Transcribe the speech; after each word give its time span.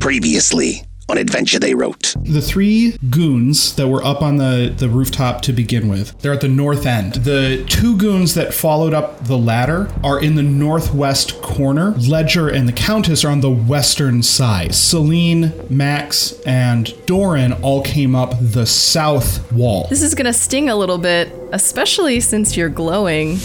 Previously 0.00 0.82
on 1.10 1.18
Adventure 1.18 1.58
They 1.58 1.74
Wrote. 1.74 2.14
The 2.22 2.40
three 2.40 2.96
goons 3.10 3.74
that 3.76 3.86
were 3.86 4.02
up 4.02 4.22
on 4.22 4.36
the, 4.38 4.72
the 4.74 4.88
rooftop 4.88 5.42
to 5.42 5.52
begin 5.52 5.88
with, 5.88 6.18
they're 6.20 6.32
at 6.32 6.40
the 6.40 6.48
north 6.48 6.86
end. 6.86 7.14
The 7.16 7.66
two 7.68 7.98
goons 7.98 8.34
that 8.34 8.54
followed 8.54 8.94
up 8.94 9.24
the 9.24 9.36
ladder 9.36 9.92
are 10.02 10.22
in 10.22 10.36
the 10.36 10.42
northwest 10.42 11.42
corner. 11.42 11.90
Ledger 11.92 12.48
and 12.48 12.66
the 12.66 12.72
Countess 12.72 13.24
are 13.24 13.30
on 13.30 13.40
the 13.40 13.50
western 13.50 14.22
side. 14.22 14.74
Celine, 14.74 15.52
Max, 15.68 16.40
and 16.46 16.94
Doran 17.04 17.52
all 17.62 17.82
came 17.82 18.14
up 18.14 18.34
the 18.40 18.64
south 18.64 19.52
wall. 19.52 19.86
This 19.90 20.02
is 20.02 20.14
gonna 20.14 20.32
sting 20.32 20.70
a 20.70 20.76
little 20.76 20.98
bit, 20.98 21.30
especially 21.52 22.20
since 22.20 22.56
you're 22.56 22.70
glowing. 22.70 23.36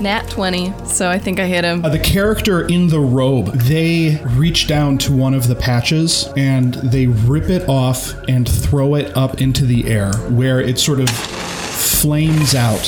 Nat 0.00 0.28
20, 0.30 0.72
so 0.86 1.10
I 1.10 1.18
think 1.18 1.40
I 1.40 1.46
hit 1.46 1.64
him. 1.64 1.84
Uh, 1.84 1.88
the 1.88 1.98
character 1.98 2.66
in 2.66 2.88
the 2.88 3.00
robe, 3.00 3.46
they 3.52 4.22
reach 4.36 4.68
down 4.68 4.96
to 4.98 5.12
one 5.12 5.34
of 5.34 5.48
the 5.48 5.56
patches 5.56 6.28
and 6.36 6.74
they 6.74 7.06
rip 7.06 7.50
it 7.50 7.68
off 7.68 8.14
and 8.28 8.48
throw 8.48 8.94
it 8.94 9.16
up 9.16 9.40
into 9.40 9.64
the 9.64 9.88
air 9.88 10.12
where 10.30 10.60
it 10.60 10.78
sort 10.78 11.00
of 11.00 11.10
flames 11.10 12.54
out 12.54 12.86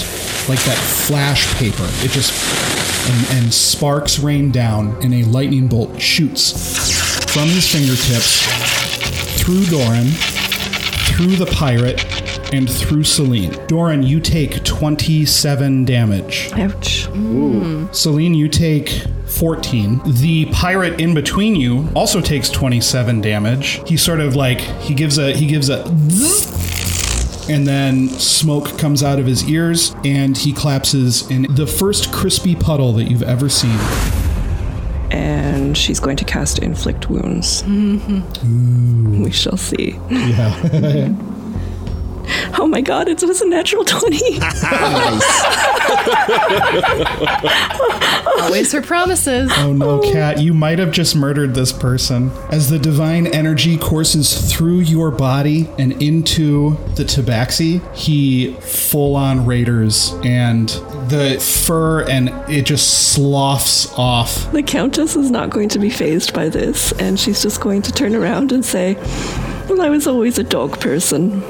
like 0.48 0.62
that 0.64 0.78
flash 0.78 1.52
paper. 1.56 1.86
It 2.04 2.10
just 2.10 2.32
and, 3.10 3.42
and 3.42 3.52
sparks 3.52 4.18
rain 4.18 4.52
down 4.52 4.96
and 5.02 5.12
a 5.12 5.24
lightning 5.24 5.66
bolt 5.66 6.00
shoots 6.00 7.32
from 7.32 7.48
his 7.48 7.68
fingertips 7.68 8.46
through 9.40 9.64
Doran, 9.66 10.06
through 11.06 11.36
the 11.36 11.50
pirate, 11.52 12.04
and 12.52 12.70
through 12.70 13.04
Celine. 13.04 13.52
Doran, 13.66 14.02
you 14.02 14.20
take 14.20 14.62
27 14.64 15.84
damage. 15.84 16.50
Ouch. 16.54 17.04
Celine, 17.92 18.34
you 18.34 18.48
take 18.48 19.04
14. 19.26 20.00
The 20.04 20.46
pirate 20.46 21.00
in 21.00 21.14
between 21.14 21.56
you 21.56 21.88
also 21.94 22.20
takes 22.20 22.50
27 22.50 23.20
damage. 23.20 23.80
He 23.88 23.96
sort 23.96 24.20
of 24.20 24.36
like 24.36 24.60
he 24.60 24.94
gives 24.94 25.18
a 25.18 25.32
he 25.32 25.46
gives 25.46 25.70
a 25.70 25.84
and 27.50 27.66
then 27.66 28.08
smoke 28.08 28.78
comes 28.78 29.02
out 29.02 29.18
of 29.18 29.26
his 29.26 29.48
ears 29.48 29.94
and 30.04 30.36
he 30.36 30.52
collapses 30.52 31.28
in 31.30 31.52
the 31.54 31.66
first 31.66 32.12
crispy 32.12 32.54
puddle 32.54 32.92
that 32.92 33.04
you've 33.04 33.22
ever 33.22 33.48
seen. 33.48 33.78
And 35.10 35.76
she's 35.76 35.98
going 35.98 36.16
to 36.18 36.24
cast 36.24 36.60
Inflict 36.60 37.10
Wounds. 37.10 37.64
Mm-hmm. 37.64 39.22
We 39.22 39.32
shall 39.32 39.56
see. 39.56 39.98
Yeah. 40.08 41.12
Oh 42.58 42.66
my 42.66 42.80
god, 42.80 43.08
it 43.08 43.22
was 43.22 43.40
a 43.40 43.48
natural 43.48 43.84
20. 43.84 44.40
Always 48.40 48.72
her 48.72 48.82
promises. 48.82 49.50
Oh 49.56 49.72
no, 49.72 50.02
oh. 50.02 50.12
Cat, 50.12 50.40
you 50.40 50.54
might 50.54 50.78
have 50.78 50.92
just 50.92 51.14
murdered 51.14 51.54
this 51.54 51.72
person. 51.72 52.30
As 52.50 52.70
the 52.70 52.78
divine 52.78 53.26
energy 53.28 53.76
courses 53.76 54.50
through 54.52 54.80
your 54.80 55.10
body 55.10 55.68
and 55.78 56.00
into 56.02 56.76
the 56.94 57.04
tabaxi, 57.04 57.80
he 57.94 58.54
full 58.60 59.16
on 59.16 59.46
raiders 59.46 60.14
and 60.24 60.68
the 61.08 61.38
fur 61.40 62.02
and 62.08 62.28
it 62.50 62.66
just 62.66 63.12
sloughs 63.12 63.92
off. 63.96 64.50
the 64.52 64.62
Countess 64.62 65.16
is 65.16 65.30
not 65.30 65.50
going 65.50 65.68
to 65.70 65.78
be 65.78 65.90
fazed 65.90 66.32
by 66.32 66.48
this, 66.48 66.92
and 66.92 67.18
she's 67.18 67.42
just 67.42 67.60
going 67.60 67.82
to 67.82 67.92
turn 67.92 68.14
around 68.14 68.52
and 68.52 68.64
say, 68.64 68.94
Well, 69.68 69.82
I 69.82 69.88
was 69.88 70.06
always 70.06 70.38
a 70.38 70.44
dog 70.44 70.80
person. 70.80 71.42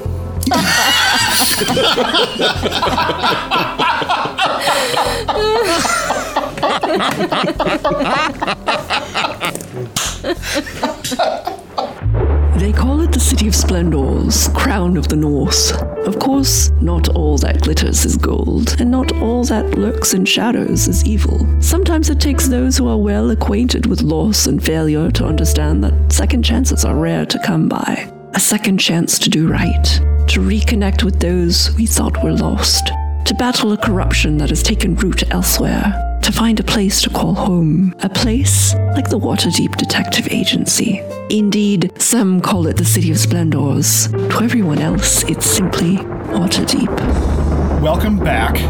They 12.57 12.73
call 12.73 13.01
it 13.01 13.13
the 13.13 13.21
City 13.21 13.49
of 13.49 13.55
Splendors, 13.55 14.49
Crown 14.49 14.97
of 14.97 15.09
the 15.09 15.17
North. 15.17 15.73
Of 16.07 16.19
course, 16.19 16.71
not 16.81 17.09
all 17.09 17.39
that 17.39 17.63
glitters 17.63 18.05
is 18.05 18.17
gold, 18.17 18.77
and 18.81 18.91
not 18.91 19.13
all 19.17 19.45
that 19.45 19.79
lurks 19.79 20.15
in 20.15 20.25
shadows 20.25 20.89
is 20.89 21.05
evil. 21.05 21.47
Sometimes 21.61 22.11
it 22.11 22.21
takes 22.21 22.49
those 22.49 22.77
who 22.77 22.89
are 22.89 22.99
well 22.99 23.31
acquainted 23.31 23.87
with 23.87 24.03
loss 24.03 24.47
and 24.47 24.63
failure 24.63 25.11
to 25.13 25.25
understand 25.27 25.83
that 25.85 26.13
second 26.13 26.45
chances 26.45 26.85
are 26.85 26.97
rare 26.97 27.27
to 27.27 27.39
come 27.45 27.69
by. 27.69 28.20
A 28.33 28.39
second 28.39 28.79
chance 28.79 29.19
to 29.19 29.29
do 29.29 29.49
right, 29.49 29.85
to 30.29 30.41
reconnect 30.41 31.03
with 31.03 31.19
those 31.19 31.75
we 31.77 31.85
thought 31.85 32.23
were 32.23 32.33
lost, 32.33 32.87
to 33.25 33.35
battle 33.35 33.73
a 33.73 33.77
corruption 33.77 34.37
that 34.39 34.51
has 34.51 34.63
taken 34.63 34.95
root 34.95 35.29
elsewhere, 35.33 36.21
to 36.23 36.31
find 36.31 36.61
a 36.61 36.63
place 36.63 37.03
to 37.03 37.11
call 37.11 37.35
home, 37.35 37.93
a 38.01 38.09
place 38.09 38.73
like 38.95 39.11
the 39.11 39.19
Waterdeep 39.19 39.77
Detective 39.77 40.29
Agency. 40.31 41.03
Indeed, 41.29 41.91
some 42.01 42.41
call 42.41 42.69
it 42.69 42.77
the 42.77 42.85
City 42.85 43.11
of 43.11 43.19
Splendors. 43.19 44.07
To 44.09 44.41
everyone 44.43 44.79
else, 44.79 45.25
it's 45.25 45.47
simply 45.47 45.97
Waterdeep. 45.97 47.81
Welcome 47.81 48.19
back. 48.19 48.61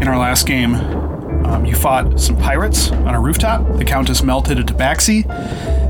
In 0.00 0.06
our 0.06 0.16
last 0.18 0.46
game, 0.46 0.76
um, 1.44 1.64
you 1.64 1.74
fought 1.74 2.20
some 2.20 2.36
pirates 2.36 2.92
on 2.92 3.16
a 3.16 3.20
rooftop. 3.20 3.78
The 3.78 3.84
Countess 3.84 4.22
melted 4.22 4.60
a 4.60 4.62
tabaxi, 4.62 5.28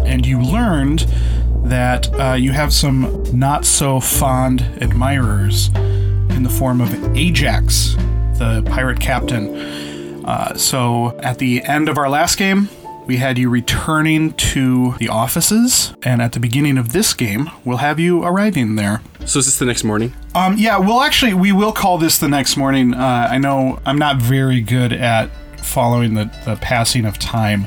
and 0.07 0.25
you 0.25 0.41
learned 0.41 1.07
that 1.69 2.09
uh, 2.21 2.35
you 2.35 2.53
have 2.53 2.73
some 2.73 3.25
not 3.33 3.65
so 3.65 4.01
fond 4.01 4.61
admirers 4.81 5.69
in 6.31 6.43
the 6.43 6.49
form 6.49 6.81
of 6.81 7.17
Ajax, 7.17 7.95
the 8.39 8.63
pirate 8.67 9.01
captain. 9.01 10.25
Uh, 10.25 10.57
so 10.57 11.19
at 11.21 11.39
the 11.39 11.63
end 11.65 11.89
of 11.89 11.99
our 11.99 12.09
last 12.09 12.37
game, 12.37 12.69
we 13.07 13.17
had 13.19 13.39
you 13.39 13.49
returning 13.49 14.33
to 14.33 14.95
the 14.99 15.09
offices, 15.09 15.95
and 16.03 16.21
at 16.21 16.33
the 16.33 16.41
beginning 16.41 16.77
of 16.77 16.93
this 16.93 17.15
game, 17.15 17.51
we'll 17.65 17.77
have 17.77 18.01
you 18.01 18.25
arriving 18.25 18.75
there. 18.75 19.01
So 19.25 19.39
is 19.39 19.47
this 19.47 19.59
the 19.59 19.65
next 19.65 19.85
morning? 19.85 20.13
Um, 20.35 20.57
yeah, 20.59 20.79
well, 20.79 21.01
actually, 21.03 21.33
we 21.33 21.53
will 21.53 21.73
call 21.73 21.99
this 21.99 22.19
the 22.19 22.29
next 22.29 22.57
morning. 22.57 22.95
Uh, 22.95 23.29
I 23.31 23.39
know 23.39 23.79
I'm 23.87 23.99
not 23.99 24.17
very 24.17 24.61
good 24.61 24.93
at 24.93 25.31
following 25.61 26.15
the, 26.15 26.25
the 26.45 26.57
passing 26.57 27.05
of 27.05 27.19
time, 27.19 27.67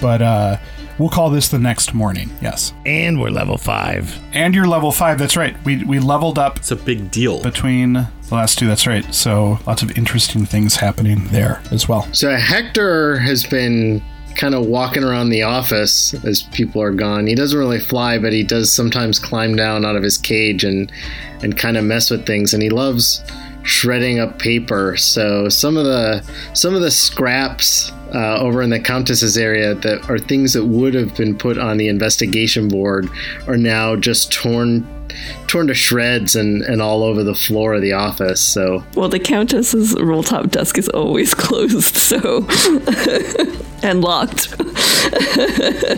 but 0.00 0.22
uh, 0.22 0.56
we'll 0.98 1.08
call 1.08 1.30
this 1.30 1.48
the 1.48 1.58
next 1.58 1.94
morning. 1.94 2.30
Yes, 2.42 2.72
And 2.86 3.20
we're 3.20 3.30
level 3.30 3.56
five. 3.58 4.18
and 4.32 4.54
you're 4.54 4.66
level 4.66 4.92
five. 4.92 5.18
That's 5.18 5.36
right. 5.36 5.56
We 5.64 5.84
we 5.84 5.98
leveled 5.98 6.38
up 6.38 6.56
It's 6.58 6.70
a 6.70 6.76
big 6.76 7.10
deal. 7.10 7.42
between 7.42 7.92
the 7.94 8.08
last 8.34 8.58
two. 8.58 8.66
That's 8.66 8.86
right. 8.86 9.12
So 9.14 9.58
lots 9.66 9.82
of 9.82 9.96
interesting 9.96 10.44
things 10.46 10.76
happening 10.76 11.28
there 11.28 11.62
as 11.70 11.88
well. 11.88 12.06
So 12.12 12.34
Hector 12.36 13.18
has 13.18 13.44
been 13.44 14.02
kind 14.36 14.54
of 14.54 14.66
walking 14.66 15.02
around 15.02 15.30
the 15.30 15.42
office 15.42 16.14
as 16.24 16.42
people 16.52 16.80
are 16.80 16.92
gone. 16.92 17.26
He 17.26 17.34
doesn't 17.34 17.58
really 17.58 17.80
fly, 17.80 18.18
but 18.18 18.32
he 18.32 18.44
does 18.44 18.72
sometimes 18.72 19.18
climb 19.18 19.56
down 19.56 19.84
out 19.84 19.96
of 19.96 20.02
his 20.02 20.16
cage 20.16 20.62
and 20.64 20.92
and 21.42 21.56
kind 21.56 21.76
of 21.76 21.84
mess 21.84 22.10
with 22.10 22.26
things. 22.26 22.52
And 22.54 22.62
he 22.62 22.68
loves 22.70 23.22
shredding 23.68 24.18
up 24.18 24.38
paper. 24.38 24.96
So 24.96 25.48
some 25.48 25.76
of 25.76 25.84
the 25.84 26.24
some 26.54 26.74
of 26.74 26.80
the 26.80 26.90
scraps 26.90 27.92
uh, 28.14 28.38
over 28.38 28.62
in 28.62 28.70
the 28.70 28.80
Countess's 28.80 29.36
area 29.36 29.74
that 29.74 30.08
are 30.08 30.18
things 30.18 30.54
that 30.54 30.64
would 30.64 30.94
have 30.94 31.14
been 31.14 31.36
put 31.36 31.58
on 31.58 31.76
the 31.76 31.88
investigation 31.88 32.68
board 32.68 33.08
are 33.46 33.56
now 33.56 33.96
just 33.96 34.32
torn 34.32 34.86
torn 35.46 35.66
to 35.66 35.74
shreds 35.74 36.36
and, 36.36 36.62
and 36.62 36.82
all 36.82 37.02
over 37.02 37.22
the 37.22 37.34
floor 37.34 37.74
of 37.74 37.82
the 37.82 37.92
office. 37.92 38.40
So 38.40 38.84
Well, 38.94 39.08
the 39.08 39.18
Countess's 39.18 39.94
roll 40.00 40.22
top 40.22 40.50
desk 40.50 40.78
is 40.78 40.88
always 40.88 41.34
closed, 41.34 41.96
so. 41.96 42.46
and 43.82 44.02
locked. 44.02 44.56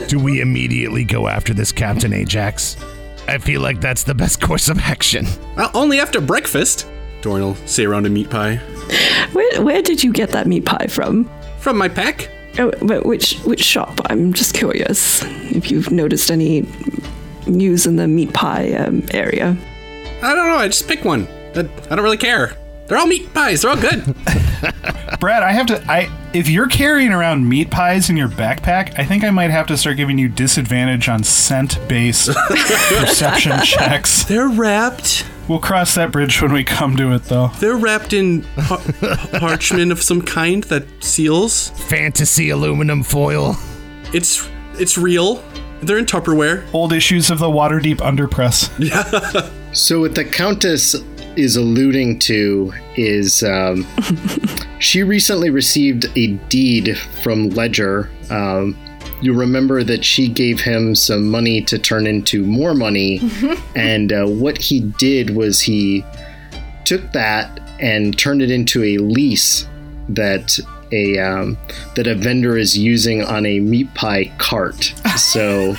Do 0.09 0.19
we 0.19 0.41
immediately 0.41 1.05
go 1.05 1.29
after 1.29 1.55
this 1.55 1.73
Captain 1.73 2.13
Ajax? 2.13 2.77
I 3.29 3.39
feel 3.39 3.61
like 3.61 3.81
that's 3.81 4.03
the 4.03 4.15
best 4.15 4.41
course 4.41 4.69
of 4.69 4.79
action. 4.81 5.27
Well, 5.57 5.71
only 5.75 6.01
after 6.01 6.21
breakfast. 6.21 6.87
Doran 7.23 7.43
will 7.43 7.55
say 7.67 7.85
around 7.85 8.07
a 8.07 8.11
meat 8.11 8.31
pie. 8.31 8.57
Where, 9.33 9.63
where 9.63 9.83
did 9.83 10.03
you 10.03 10.13
get 10.13 10.31
that 10.31 10.47
meat 10.47 10.65
pie 10.65 10.87
from? 10.89 11.31
From 11.59 11.77
my 11.79 11.89
pack? 11.89 12.29
Oh, 12.59 12.73
but 12.83 13.07
which 13.07 13.39
which 13.41 13.63
shop? 13.63 14.01
I'm 14.07 14.33
just 14.33 14.55
curious 14.55 15.23
if 15.53 15.71
you've 15.71 15.91
noticed 15.91 16.31
any 16.31 16.67
news 17.47 17.87
in 17.87 17.97
the 17.97 18.09
meat 18.09 18.33
pie 18.33 18.73
um, 18.73 19.05
area. 19.13 19.57
I 20.23 20.35
don't 20.35 20.49
know. 20.49 20.57
I 20.57 20.67
just 20.67 20.89
pick 20.89 21.05
one. 21.05 21.29
I, 21.55 21.61
I 21.61 21.95
don't 21.95 22.03
really 22.03 22.17
care. 22.17 22.57
They're 22.87 22.99
all 22.99 23.07
meat 23.07 23.33
pies. 23.33 23.63
They're 23.63 23.71
all 23.71 23.81
good. 23.81 24.05
Brad, 25.21 25.43
I 25.45 25.53
have 25.53 25.67
to. 25.67 25.83
I 25.91 26.11
if 26.33 26.49
you're 26.49 26.67
carrying 26.67 27.13
around 27.13 27.49
meat 27.49 27.71
pies 27.71 28.11
in 28.11 28.17
your 28.17 28.29
backpack, 28.29 28.99
I 28.99 29.05
think 29.05 29.23
I 29.23 29.31
might 29.31 29.51
have 29.51 29.67
to 29.69 29.77
start 29.77 29.97
giving 29.97 30.19
you 30.19 30.29
disadvantage 30.29 31.09
on 31.09 31.23
scent-based 31.23 32.31
perception 32.49 33.61
checks. 33.63 34.25
They're 34.25 34.49
wrapped. 34.49 35.25
We'll 35.51 35.59
cross 35.59 35.97
that 35.97 36.13
bridge 36.13 36.41
when 36.41 36.53
we 36.53 36.63
come 36.63 36.97
to 36.97 37.13
it, 37.13 37.25
though. 37.25 37.49
They're 37.59 37.75
wrapped 37.75 38.13
in 38.13 38.43
par- 38.57 38.79
parchment 39.41 39.91
of 39.91 40.01
some 40.01 40.23
kind 40.23 40.63
that 40.65 40.87
seals. 41.03 41.71
Fantasy 41.89 42.51
aluminum 42.51 43.03
foil. 43.03 43.57
It's 44.15 44.49
it's 44.75 44.97
real. 44.97 45.43
They're 45.83 45.99
in 45.99 46.07
Tupperware. 46.07 46.73
Old 46.73 46.93
issues 46.93 47.31
of 47.31 47.41
the 47.41 47.49
Waterdeep 47.49 47.97
Underpress. 47.97 48.71
Yeah. 48.79 49.51
So 49.73 50.01
what 50.01 50.17
the 50.17 50.25
Countess 50.25 50.97
is 51.37 51.55
alluding 51.57 52.19
to 52.21 52.73
is 52.97 53.45
um, 53.45 53.87
she 54.81 55.05
recently 55.05 55.51
received 55.51 56.07
a 56.17 56.29
deed 56.49 56.97
from 57.23 57.51
Ledger 57.51 58.11
um, 58.31 58.77
you 59.21 59.33
remember 59.35 59.83
that 59.85 60.05
she 60.05 60.29
gave 60.29 60.61
him 60.61 60.95
some 60.95 61.29
money 61.29 61.63
to 61.63 61.79
turn 61.79 62.07
into 62.07 62.45
more 62.45 62.75
money, 62.75 63.21
and 63.77 64.13
uh, 64.13 64.27
what 64.27 64.59
he 64.59 64.81
did 64.81 65.31
was 65.31 65.61
he 65.61 66.05
took 66.85 67.13
that 67.13 67.61
and 67.79 68.19
turned 68.19 68.43
it 68.43 68.51
into 68.51 68.83
a 68.83 68.99
lease 68.99 69.67
that 70.09 70.59
a 70.93 71.19
um, 71.19 71.57
that 71.95 72.07
a 72.07 72.15
vendor 72.15 72.57
is 72.57 72.77
using 72.77 73.23
on 73.23 73.47
a 73.47 73.61
meat 73.61 73.93
pie 73.95 74.33
cart. 74.39 74.95
So 75.17 75.77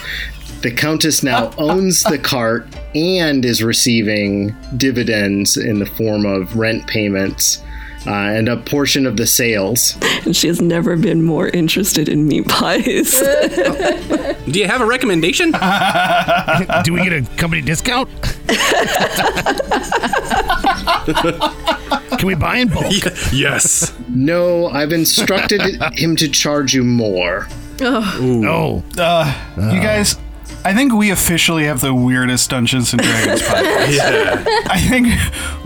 the 0.62 0.72
countess 0.72 1.24
now 1.24 1.52
owns 1.58 2.04
the 2.04 2.20
cart 2.20 2.68
and 2.94 3.44
is 3.44 3.64
receiving 3.64 4.56
dividends 4.78 5.58
in 5.58 5.80
the 5.80 5.86
form 5.86 6.26
of 6.26 6.56
rent 6.56 6.86
payments. 6.88 7.62
Uh, 8.08 8.10
and 8.10 8.50
a 8.50 8.58
portion 8.58 9.06
of 9.06 9.16
the 9.16 9.28
sales. 9.28 9.96
And 10.26 10.36
she 10.36 10.48
has 10.48 10.60
never 10.60 10.96
been 10.98 11.22
more 11.22 11.50
interested 11.50 12.10
in 12.10 12.28
meat 12.28 12.48
pies. 12.48 13.12
Do 14.50 14.60
you 14.60 14.68
have 14.68 14.82
a 14.82 14.86
recommendation? 14.86 15.52
Do 16.84 16.94
we 16.94 17.04
get 17.04 17.14
a 17.14 17.22
company 17.38 17.62
discount? 17.62 18.10
Can 22.18 22.28
we 22.28 22.36
buy 22.36 22.58
in 22.58 22.70
bulk? 22.70 22.92
yes. 23.32 23.94
No, 24.10 24.68
I've 24.68 24.92
instructed 24.92 25.62
him 25.94 26.16
to 26.18 26.28
charge 26.28 26.74
you 26.74 26.84
more. 26.84 27.48
Oh, 27.82 28.18
no. 28.20 28.84
Uh. 28.98 29.32
you 29.58 29.80
guys, 29.82 30.16
I 30.64 30.74
think 30.76 30.94
we 30.94 31.10
officially 31.10 31.66
have 31.66 31.82
the 31.82 31.94
weirdest 31.94 32.50
Dungeons 32.52 32.94
and 32.94 33.02
Dragons 33.02 33.42
podcast. 33.48 33.96
Yeah. 33.98 34.44
I 34.70 34.80
think 34.80 35.08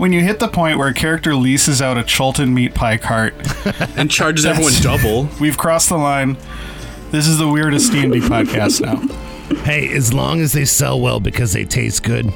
when 0.00 0.12
you 0.12 0.20
hit 0.22 0.38
the 0.40 0.48
point 0.48 0.78
where 0.78 0.88
a 0.88 0.94
character 0.94 1.34
leases 1.34 1.82
out 1.82 1.98
a 1.98 2.02
Chultan 2.02 2.52
meat 2.52 2.74
pie 2.74 2.96
cart, 2.96 3.34
And 3.96 4.10
charges 4.10 4.46
everyone 4.46 4.72
double. 4.80 5.28
we've 5.40 5.58
crossed 5.58 5.90
the 5.90 5.96
line. 5.98 6.36
This 7.10 7.26
is 7.26 7.36
the 7.38 7.46
weirdest 7.48 7.92
D&D 7.92 8.20
podcast 8.20 8.80
now. 8.80 8.96
Hey, 9.64 9.88
as 9.94 10.12
long 10.14 10.40
as 10.40 10.52
they 10.52 10.64
sell 10.64 11.00
well 11.00 11.20
because 11.20 11.52
they 11.52 11.64
taste 11.64 12.02
good, 12.02 12.32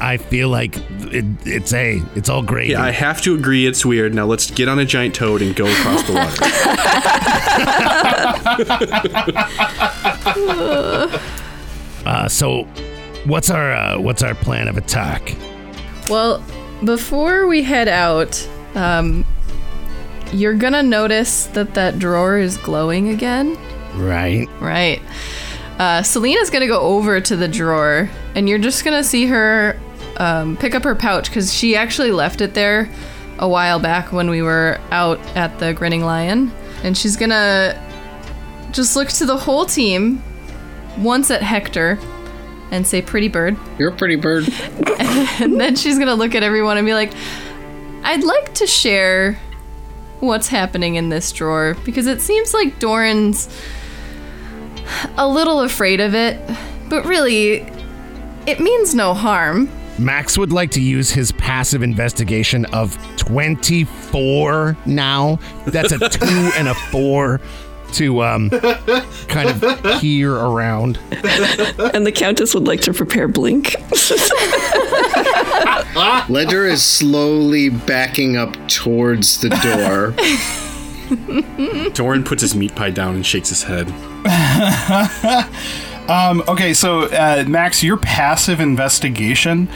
I 0.00 0.16
feel 0.18 0.48
like 0.48 0.76
it, 1.12 1.24
it's 1.46 1.72
a, 1.72 2.00
it's 2.14 2.28
all 2.28 2.42
great. 2.42 2.70
Yeah, 2.70 2.82
I 2.82 2.90
have 2.90 3.20
to 3.22 3.34
agree 3.34 3.66
it's 3.66 3.84
weird. 3.86 4.14
Now 4.14 4.26
let's 4.26 4.50
get 4.50 4.68
on 4.68 4.78
a 4.78 4.84
giant 4.84 5.14
toad 5.14 5.40
and 5.42 5.56
go 5.56 5.64
across 5.66 6.02
the 6.06 6.12
water. 11.18 11.28
uh, 12.06 12.28
so, 12.28 12.64
what's 13.24 13.50
our 13.50 13.72
uh, 13.72 13.98
what's 14.00 14.22
our 14.22 14.34
plan 14.34 14.68
of 14.68 14.76
attack? 14.76 15.36
Well, 16.08 16.44
before 16.84 17.46
we 17.46 17.62
head 17.62 17.88
out, 17.88 18.48
um, 18.74 19.24
you're 20.32 20.54
gonna 20.54 20.82
notice 20.82 21.46
that 21.48 21.74
that 21.74 21.98
drawer 21.98 22.38
is 22.38 22.56
glowing 22.56 23.08
again. 23.08 23.56
Right. 23.94 24.48
Right. 24.60 25.00
Uh, 25.78 26.02
Selena's 26.02 26.50
gonna 26.50 26.66
go 26.66 26.80
over 26.80 27.20
to 27.20 27.36
the 27.36 27.48
drawer, 27.48 28.10
and 28.34 28.48
you're 28.48 28.58
just 28.58 28.84
gonna 28.84 29.04
see 29.04 29.26
her 29.26 29.78
um, 30.16 30.56
pick 30.56 30.74
up 30.74 30.84
her 30.84 30.94
pouch 30.94 31.28
because 31.28 31.52
she 31.52 31.76
actually 31.76 32.12
left 32.12 32.40
it 32.40 32.54
there 32.54 32.88
a 33.38 33.48
while 33.48 33.78
back 33.78 34.12
when 34.12 34.30
we 34.30 34.42
were 34.42 34.78
out 34.90 35.18
at 35.36 35.58
the 35.58 35.72
Grinning 35.72 36.04
Lion, 36.04 36.52
and 36.84 36.96
she's 36.96 37.16
gonna 37.16 37.78
just 38.72 38.96
look 38.96 39.08
to 39.08 39.26
the 39.26 39.36
whole 39.36 39.66
team, 39.66 40.22
once 40.98 41.30
at 41.30 41.42
Hector, 41.42 41.98
and 42.70 42.86
say, 42.86 43.02
"Pretty 43.02 43.28
bird," 43.28 43.56
You're 43.78 43.90
a 43.90 43.96
pretty 43.96 44.16
bird. 44.16 44.48
and 44.98 45.60
then 45.60 45.76
she's 45.76 45.98
gonna 45.98 46.14
look 46.14 46.34
at 46.34 46.42
everyone 46.42 46.78
and 46.78 46.86
be 46.86 46.94
like, 46.94 47.12
"I'd 48.02 48.24
like 48.24 48.54
to 48.54 48.66
share." 48.66 49.38
What's 50.20 50.46
happening 50.46 50.94
in 50.94 51.08
this 51.08 51.32
drawer 51.32 51.76
because 51.84 52.06
it 52.06 52.20
seems 52.20 52.54
like 52.54 52.78
Doran's 52.78 53.48
a 55.16 55.26
little 55.26 55.60
afraid 55.62 56.00
of 56.00 56.14
it, 56.14 56.40
but 56.88 57.04
really, 57.04 57.66
it 58.46 58.60
means 58.60 58.94
no 58.94 59.14
harm. 59.14 59.68
Max 59.98 60.38
would 60.38 60.52
like 60.52 60.70
to 60.72 60.80
use 60.80 61.10
his 61.10 61.32
passive 61.32 61.82
investigation 61.82 62.64
of 62.66 62.96
24 63.16 64.76
now. 64.86 65.38
That's 65.66 65.92
a 65.92 66.08
2 66.08 66.24
and 66.56 66.68
a 66.68 66.74
4 66.74 67.40
to 67.94 68.22
um 68.22 68.50
kind 69.28 69.48
of 69.50 70.00
hear 70.00 70.34
around. 70.34 70.98
and 71.94 72.06
the 72.06 72.12
Countess 72.14 72.54
would 72.54 72.66
like 72.66 72.80
to 72.82 72.92
prepare 72.92 73.28
Blink. 73.28 73.76
Ledger 76.28 76.66
is 76.66 76.82
slowly 76.82 77.68
backing 77.68 78.36
up 78.36 78.56
towards 78.68 79.40
the 79.40 79.50
door. 79.50 80.14
Doran 81.90 82.24
puts 82.24 82.42
his 82.42 82.54
meat 82.54 82.74
pie 82.74 82.90
down 82.90 83.14
and 83.14 83.26
shakes 83.26 83.48
his 83.50 83.62
head. 83.62 83.92
Okay, 86.48 86.74
so 86.74 87.02
uh, 87.06 87.44
Max, 87.48 87.82
your 87.82 87.96
passive 87.96 88.60
investigation 88.60 89.68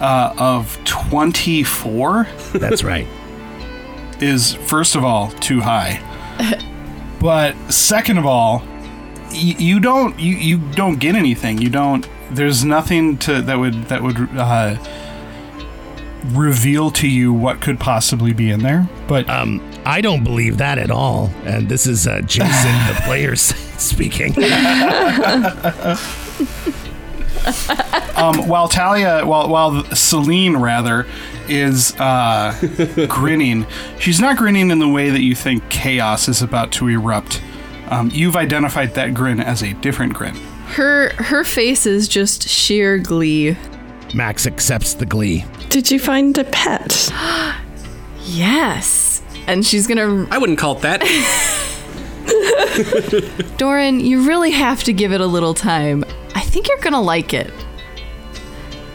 uh, 0.00 0.34
of 0.36 0.82
24 0.84 2.26
That's 2.54 2.82
right. 2.82 3.06
is, 4.20 4.54
first 4.54 4.96
of 4.96 5.04
all, 5.04 5.30
too 5.30 5.60
high. 5.60 6.00
But 7.24 7.56
second 7.72 8.18
of 8.18 8.26
all, 8.26 8.58
y- 9.30 9.56
you 9.58 9.80
don't 9.80 10.20
you, 10.20 10.36
you 10.36 10.58
don't 10.72 11.00
get 11.00 11.14
anything. 11.14 11.56
You 11.56 11.70
don't. 11.70 12.06
There's 12.30 12.66
nothing 12.66 13.16
to 13.18 13.40
that 13.40 13.58
would 13.58 13.84
that 13.84 14.02
would 14.02 14.18
uh, 14.36 14.76
reveal 16.26 16.90
to 16.90 17.08
you 17.08 17.32
what 17.32 17.62
could 17.62 17.80
possibly 17.80 18.34
be 18.34 18.50
in 18.50 18.60
there. 18.60 18.86
But 19.08 19.26
Um 19.30 19.62
I 19.86 20.02
don't 20.02 20.22
believe 20.22 20.58
that 20.58 20.76
at 20.78 20.90
all. 20.90 21.30
And 21.44 21.66
this 21.68 21.86
is 21.86 22.06
uh, 22.06 22.20
Jason 22.26 22.72
the 22.88 23.00
player 23.04 23.36
speaking. 23.36 24.34
um, 28.16 28.48
while 28.48 28.68
Talia, 28.68 29.24
while 29.24 29.48
while 29.48 29.84
Celine 29.94 30.56
rather 30.56 31.06
is 31.48 31.94
uh, 31.98 32.54
grinning, 33.08 33.66
she's 33.98 34.20
not 34.20 34.36
grinning 34.36 34.70
in 34.70 34.78
the 34.78 34.88
way 34.88 35.10
that 35.10 35.22
you 35.22 35.34
think 35.34 35.68
chaos 35.68 36.28
is 36.28 36.42
about 36.42 36.72
to 36.72 36.88
erupt. 36.88 37.42
Um, 37.90 38.10
you've 38.12 38.36
identified 38.36 38.94
that 38.94 39.12
grin 39.14 39.40
as 39.40 39.62
a 39.62 39.74
different 39.74 40.14
grin. 40.14 40.34
Her 40.66 41.10
her 41.14 41.44
face 41.44 41.86
is 41.86 42.08
just 42.08 42.48
sheer 42.48 42.98
glee. 42.98 43.56
Max 44.14 44.46
accepts 44.46 44.94
the 44.94 45.06
glee. 45.06 45.44
Did 45.68 45.90
you 45.90 45.98
find 45.98 46.36
a 46.38 46.44
pet? 46.44 47.10
Yes. 48.26 49.22
And 49.46 49.66
she's 49.66 49.86
gonna 49.86 50.26
I 50.30 50.38
wouldn't 50.38 50.58
call 50.58 50.76
it 50.78 50.80
that. 50.80 51.02
Doran, 53.58 54.00
you 54.00 54.26
really 54.26 54.50
have 54.50 54.82
to 54.84 54.94
give 54.94 55.12
it 55.12 55.20
a 55.20 55.26
little 55.26 55.52
time. 55.52 56.04
I 56.54 56.56
think 56.56 56.68
you're 56.68 56.78
gonna 56.78 57.02
like 57.02 57.34
it. 57.34 57.52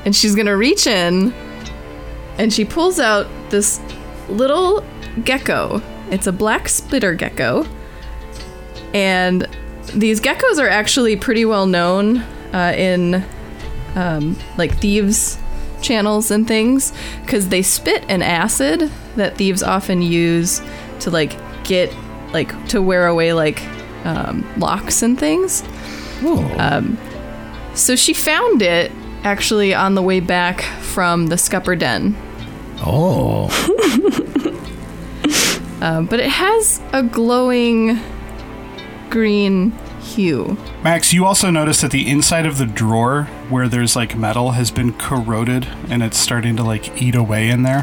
And 0.05 0.15
she's 0.15 0.33
gonna 0.33 0.55
reach 0.55 0.87
in 0.87 1.33
and 2.37 2.53
she 2.53 2.63
pulls 2.63 3.01
out 3.01 3.27
this 3.49 3.81
little 4.29 4.81
gecko. 5.25 5.81
It's 6.09 6.25
a 6.25 6.31
black 6.31 6.69
splitter 6.69 7.13
gecko. 7.13 7.65
And 8.93 9.45
these 9.93 10.21
geckos 10.21 10.57
are 10.57 10.69
actually 10.69 11.17
pretty 11.17 11.43
well 11.43 11.65
known 11.65 12.19
uh, 12.53 12.73
in 12.77 13.25
um, 13.95 14.37
like 14.57 14.77
thieves 14.77 15.37
channels 15.81 16.31
and 16.31 16.47
things 16.47 16.93
because 17.25 17.49
they 17.49 17.61
spit 17.61 18.05
an 18.07 18.21
acid 18.21 18.89
that 19.17 19.35
thieves 19.35 19.63
often 19.63 20.01
use 20.01 20.61
to 21.01 21.11
like 21.11 21.35
get 21.65 21.93
like 22.31 22.69
to 22.69 22.81
wear 22.81 23.07
away 23.07 23.33
like 23.33 23.61
um, 24.05 24.49
locks 24.57 25.01
and 25.01 25.19
things. 25.19 25.61
Um, 26.57 26.97
so 27.79 27.95
she 27.95 28.13
found 28.13 28.61
it 28.61 28.91
actually 29.23 29.73
on 29.73 29.95
the 29.95 30.01
way 30.01 30.19
back 30.19 30.61
from 30.81 31.27
the 31.27 31.37
scupper 31.37 31.75
den. 31.75 32.15
Oh. 32.81 33.49
Um, 35.81 36.05
but 36.07 36.19
it 36.19 36.29
has 36.29 36.81
a 36.93 37.03
glowing 37.03 37.99
green 39.09 39.71
hue. 40.01 40.57
Max, 40.83 41.13
you 41.13 41.25
also 41.25 41.49
notice 41.49 41.81
that 41.81 41.91
the 41.91 42.07
inside 42.07 42.45
of 42.45 42.57
the 42.57 42.65
drawer 42.65 43.23
where 43.49 43.67
there's 43.67 43.95
like 43.95 44.15
metal 44.15 44.51
has 44.51 44.71
been 44.71 44.93
corroded 44.93 45.67
and 45.89 46.01
it's 46.03 46.17
starting 46.17 46.55
to 46.55 46.63
like 46.63 47.01
eat 47.01 47.15
away 47.15 47.49
in 47.49 47.63
there. 47.63 47.81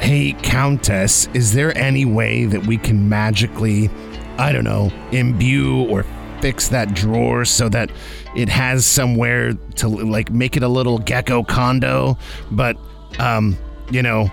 Hey, 0.00 0.32
Countess, 0.42 1.28
is 1.34 1.54
there 1.54 1.76
any 1.76 2.04
way 2.04 2.44
that 2.44 2.66
we 2.66 2.76
can 2.76 3.08
magically, 3.08 3.90
I 4.36 4.52
don't 4.52 4.64
know, 4.64 4.92
imbue 5.10 5.84
or 5.88 6.04
fix 6.40 6.68
that 6.68 6.94
drawer 6.94 7.44
so 7.44 7.68
that 7.68 7.90
it 8.36 8.48
has 8.48 8.86
somewhere 8.86 9.54
to 9.76 9.88
like 9.88 10.30
make 10.30 10.56
it 10.56 10.62
a 10.62 10.68
little 10.68 10.98
gecko 10.98 11.42
condo, 11.42 12.16
but, 12.50 12.76
um, 13.18 13.56
you 13.90 14.02
know, 14.02 14.30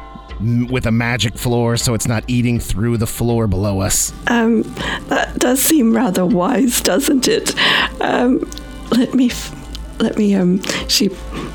with 0.69 0.85
a 0.85 0.91
magic 0.91 1.37
floor 1.37 1.77
so 1.77 1.93
it's 1.93 2.07
not 2.07 2.23
eating 2.27 2.59
through 2.59 2.97
the 2.97 3.07
floor 3.07 3.47
below 3.47 3.79
us? 3.79 4.11
Um, 4.27 4.63
that 5.07 5.37
does 5.37 5.61
seem 5.61 5.95
rather 5.95 6.25
wise, 6.25 6.81
doesn't 6.81 7.27
it? 7.27 7.55
Um, 8.01 8.49
let 8.91 9.13
me, 9.13 9.29
f- 9.29 9.55
let 9.99 10.17
me. 10.17 10.35
Um, 10.35 10.61
she 10.87 11.09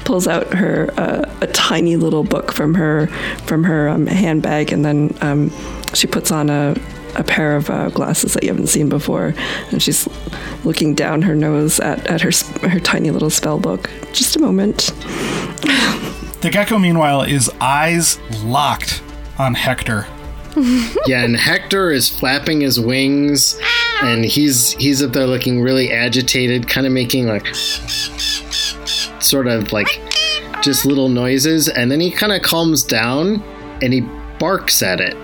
pulls 0.04 0.26
out 0.26 0.52
her 0.54 0.90
uh, 0.97 1.30
a 1.40 1.47
tiny 1.49 1.97
little 1.97 2.25
book 2.25 2.52
from 2.52 2.75
her 2.75 3.09
from 3.45 3.64
her 3.64 3.88
um, 3.88 4.07
handbag, 4.07 4.73
and 4.73 4.85
then 4.85 5.16
um, 5.21 5.52
she 5.95 6.07
puts 6.07 6.33
on 6.33 6.49
a 6.49 6.75
a 7.17 7.25
pair 7.25 7.57
of 7.57 7.71
uh, 7.71 7.88
glasses 7.90 8.35
that 8.35 8.43
you 8.43 8.49
haven't 8.50 8.69
seen 8.69 8.88
before, 8.88 9.35
and 9.71 9.83
she's 9.83 10.09
looking 10.64 10.95
down 10.95 11.23
her 11.23 11.35
nose 11.35 11.81
at, 11.81 12.07
at 12.07 12.21
her 12.21 12.31
her 12.69 12.81
tiny 12.81 13.11
little 13.11 13.31
spell 13.31 13.59
book. 13.59 13.90
Just 14.12 14.37
a 14.37 14.38
moment. 14.40 14.93
The 16.40 16.49
gecko, 16.50 16.79
meanwhile, 16.79 17.23
is 17.23 17.50
eyes 17.61 18.19
locked 18.45 19.02
on 19.38 19.55
Hector. 19.55 20.07
Yeah, 21.07 21.23
and 21.25 21.37
Hector 21.37 21.90
is 21.93 22.09
flapping 22.09 22.61
his 22.61 22.79
wings, 22.79 23.59
and 24.02 24.25
he's 24.25 24.73
he's 24.73 25.02
up 25.02 25.12
there 25.12 25.26
looking 25.26 25.61
really 25.61 25.93
agitated, 25.93 26.69
kind 26.69 26.87
of 26.87 26.93
making 26.93 27.26
like 27.29 27.47
sort 29.21 29.47
of 29.47 29.73
like 29.73 30.00
just 30.62 30.85
little 30.85 31.09
noises, 31.09 31.69
and 31.69 31.90
then 31.90 32.00
he 32.00 32.11
kind 32.11 32.33
of 32.33 32.43
calms 32.43 32.83
down 32.83 33.43
and 33.81 33.93
he 33.93 34.00
barks 34.38 34.83
at 34.83 35.00
it, 35.00 35.17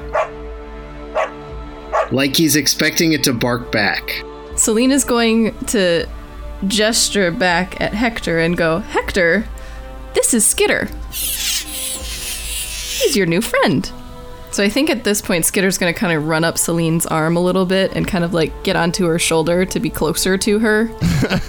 like 2.12 2.36
he's 2.36 2.56
expecting 2.56 3.12
it 3.12 3.25
to 3.25 3.32
bark 3.32 3.72
back. 3.72 4.22
Selena's 4.56 5.04
going 5.04 5.56
to 5.66 6.08
gesture 6.66 7.30
back 7.30 7.80
at 7.80 7.92
Hector 7.92 8.38
and 8.38 8.56
go, 8.56 8.78
Hector, 8.78 9.46
this 10.14 10.32
is 10.32 10.46
Skitter. 10.46 10.88
He's 11.10 13.16
your 13.16 13.26
new 13.26 13.42
friend. 13.42 13.90
So 14.50 14.64
I 14.64 14.70
think 14.70 14.88
at 14.88 15.04
this 15.04 15.20
point, 15.20 15.44
Skitter's 15.44 15.76
going 15.76 15.92
to 15.92 16.00
kind 16.00 16.16
of 16.16 16.26
run 16.26 16.42
up 16.42 16.56
Celine's 16.56 17.04
arm 17.06 17.36
a 17.36 17.40
little 17.40 17.66
bit 17.66 17.94
and 17.94 18.08
kind 18.08 18.25
of 18.25 18.32
like 18.32 18.64
get 18.64 18.75
onto 18.75 19.04
her 19.06 19.18
shoulder 19.18 19.66
to 19.66 19.78
be 19.78 19.90
closer 19.90 20.38
to 20.38 20.58
her. 20.60 20.90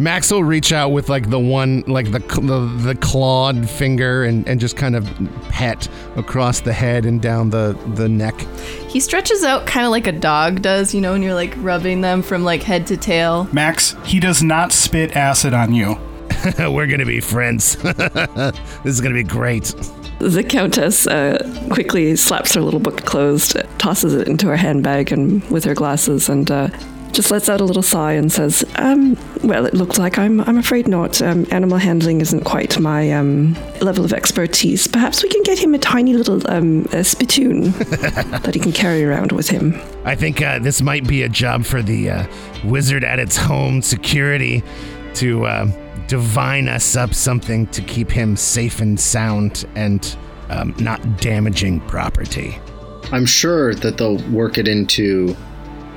Max 0.00 0.30
will 0.30 0.42
reach 0.42 0.72
out 0.72 0.92
with 0.92 1.10
like 1.10 1.28
the 1.28 1.38
one, 1.38 1.84
like 1.86 2.10
the 2.10 2.20
the, 2.20 2.82
the 2.82 2.94
clawed 2.94 3.68
finger, 3.68 4.24
and, 4.24 4.48
and 4.48 4.58
just 4.58 4.76
kind 4.76 4.96
of 4.96 5.06
pet 5.50 5.88
across 6.16 6.60
the 6.60 6.72
head 6.72 7.04
and 7.04 7.20
down 7.20 7.50
the 7.50 7.78
the 7.94 8.08
neck. 8.08 8.40
He 8.88 8.98
stretches 8.98 9.44
out 9.44 9.66
kind 9.66 9.84
of 9.84 9.90
like 9.90 10.06
a 10.06 10.12
dog 10.12 10.62
does, 10.62 10.94
you 10.94 11.02
know, 11.02 11.12
when 11.12 11.22
you're 11.22 11.34
like 11.34 11.54
rubbing 11.58 12.00
them 12.00 12.22
from 12.22 12.44
like 12.44 12.62
head 12.62 12.86
to 12.86 12.96
tail. 12.96 13.46
Max, 13.52 13.94
he 14.04 14.18
does 14.20 14.42
not 14.42 14.72
spit 14.72 15.14
acid 15.14 15.52
on 15.52 15.74
you. 15.74 15.98
We're 16.58 16.86
gonna 16.86 17.04
be 17.04 17.20
friends. 17.20 17.76
this 17.76 18.54
is 18.84 19.02
gonna 19.02 19.14
be 19.14 19.22
great. 19.22 19.74
The 20.18 20.44
Countess 20.44 21.06
uh, 21.06 21.66
quickly 21.70 22.16
slaps 22.16 22.54
her 22.54 22.60
little 22.62 22.80
book 22.80 23.04
closed, 23.04 23.56
tosses 23.78 24.14
it 24.14 24.28
into 24.28 24.46
her 24.48 24.56
handbag 24.56 25.12
and 25.12 25.42
with 25.50 25.64
her 25.64 25.74
glasses, 25.74 26.28
and 26.28 26.50
uh, 26.50 26.68
just 27.12 27.30
lets 27.30 27.48
out 27.48 27.60
a 27.60 27.64
little 27.64 27.82
sigh 27.82 28.12
and 28.12 28.30
says, 28.32 28.64
um, 28.76 29.16
"Well, 29.42 29.66
it 29.66 29.74
looks 29.74 29.98
like 29.98 30.18
I'm. 30.18 30.40
I'm 30.42 30.58
afraid 30.58 30.88
not. 30.88 31.20
Um, 31.22 31.46
animal 31.50 31.78
handling 31.78 32.20
isn't 32.20 32.44
quite 32.44 32.78
my 32.78 33.12
um, 33.12 33.54
level 33.80 34.04
of 34.04 34.12
expertise. 34.12 34.86
Perhaps 34.86 35.22
we 35.22 35.28
can 35.28 35.42
get 35.42 35.58
him 35.58 35.74
a 35.74 35.78
tiny 35.78 36.14
little 36.14 36.40
um, 36.50 36.86
a 36.92 37.04
spittoon 37.04 37.70
that 37.72 38.52
he 38.54 38.60
can 38.60 38.72
carry 38.72 39.04
around 39.04 39.32
with 39.32 39.48
him." 39.48 39.80
I 40.04 40.14
think 40.14 40.42
uh, 40.42 40.58
this 40.58 40.82
might 40.82 41.06
be 41.06 41.22
a 41.22 41.28
job 41.28 41.64
for 41.64 41.82
the 41.82 42.10
uh, 42.10 42.26
wizard 42.64 43.04
at 43.04 43.18
its 43.18 43.36
home 43.36 43.82
security 43.82 44.62
to 45.14 45.46
uh, 45.46 45.66
divine 46.06 46.68
us 46.68 46.96
up 46.96 47.14
something 47.14 47.66
to 47.68 47.82
keep 47.82 48.10
him 48.10 48.36
safe 48.36 48.80
and 48.80 48.98
sound 48.98 49.66
and 49.74 50.16
um, 50.48 50.74
not 50.78 51.20
damaging 51.20 51.80
property. 51.82 52.58
I'm 53.12 53.26
sure 53.26 53.74
that 53.74 53.98
they'll 53.98 54.22
work 54.30 54.58
it 54.58 54.68
into 54.68 55.36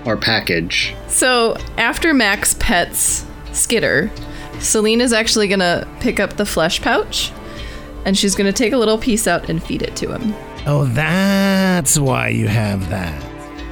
our 0.06 0.18
package. 0.18 0.96
So 1.08 1.56
after 1.78 2.14
Max 2.14 2.56
pets 2.60 3.26
Skitter, 3.52 4.12
Celine 4.60 5.02
is 5.02 5.14
actually 5.14 5.48
going 5.48 5.60
to 5.60 5.88
pick 6.00 6.20
up 6.20 6.34
the 6.34 6.46
flesh 6.46 6.82
pouch 6.82 7.32
and 8.06 8.18
she's 8.18 8.36
going 8.36 8.48
to 8.52 8.54
take 8.54 8.74
a 8.74 8.78
little 8.78 8.98
piece 8.98 9.28
out 9.28 9.50
and 9.50 9.64
feed 9.64 9.82
it 9.82 9.96
to 9.98 10.14
him. 10.14 10.34
Oh, 10.66 10.86
that's 10.86 11.98
why 11.98 12.30
you 12.30 12.48
have 12.48 12.90
that. 12.90 13.24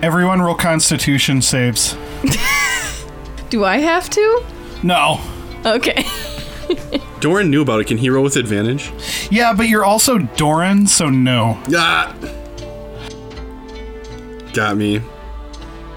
Everyone 0.03 0.41
roll 0.41 0.55
constitution 0.55 1.41
saves. 1.41 1.95
Do 3.49 3.65
I 3.65 3.77
have 3.77 4.09
to? 4.11 4.43
No. 4.83 5.19
Okay. 5.65 6.05
Doran 7.19 7.51
knew 7.51 7.61
about 7.61 7.81
it. 7.81 7.87
Can 7.87 7.97
he 7.97 8.09
roll 8.09 8.23
with 8.23 8.35
advantage? 8.35 8.91
Yeah, 9.29 9.53
but 9.53 9.67
you're 9.67 9.85
also 9.85 10.17
Doran, 10.17 10.87
so 10.87 11.09
no. 11.09 11.61
Ah! 11.75 12.15
Got 14.53 14.77
me. 14.77 15.01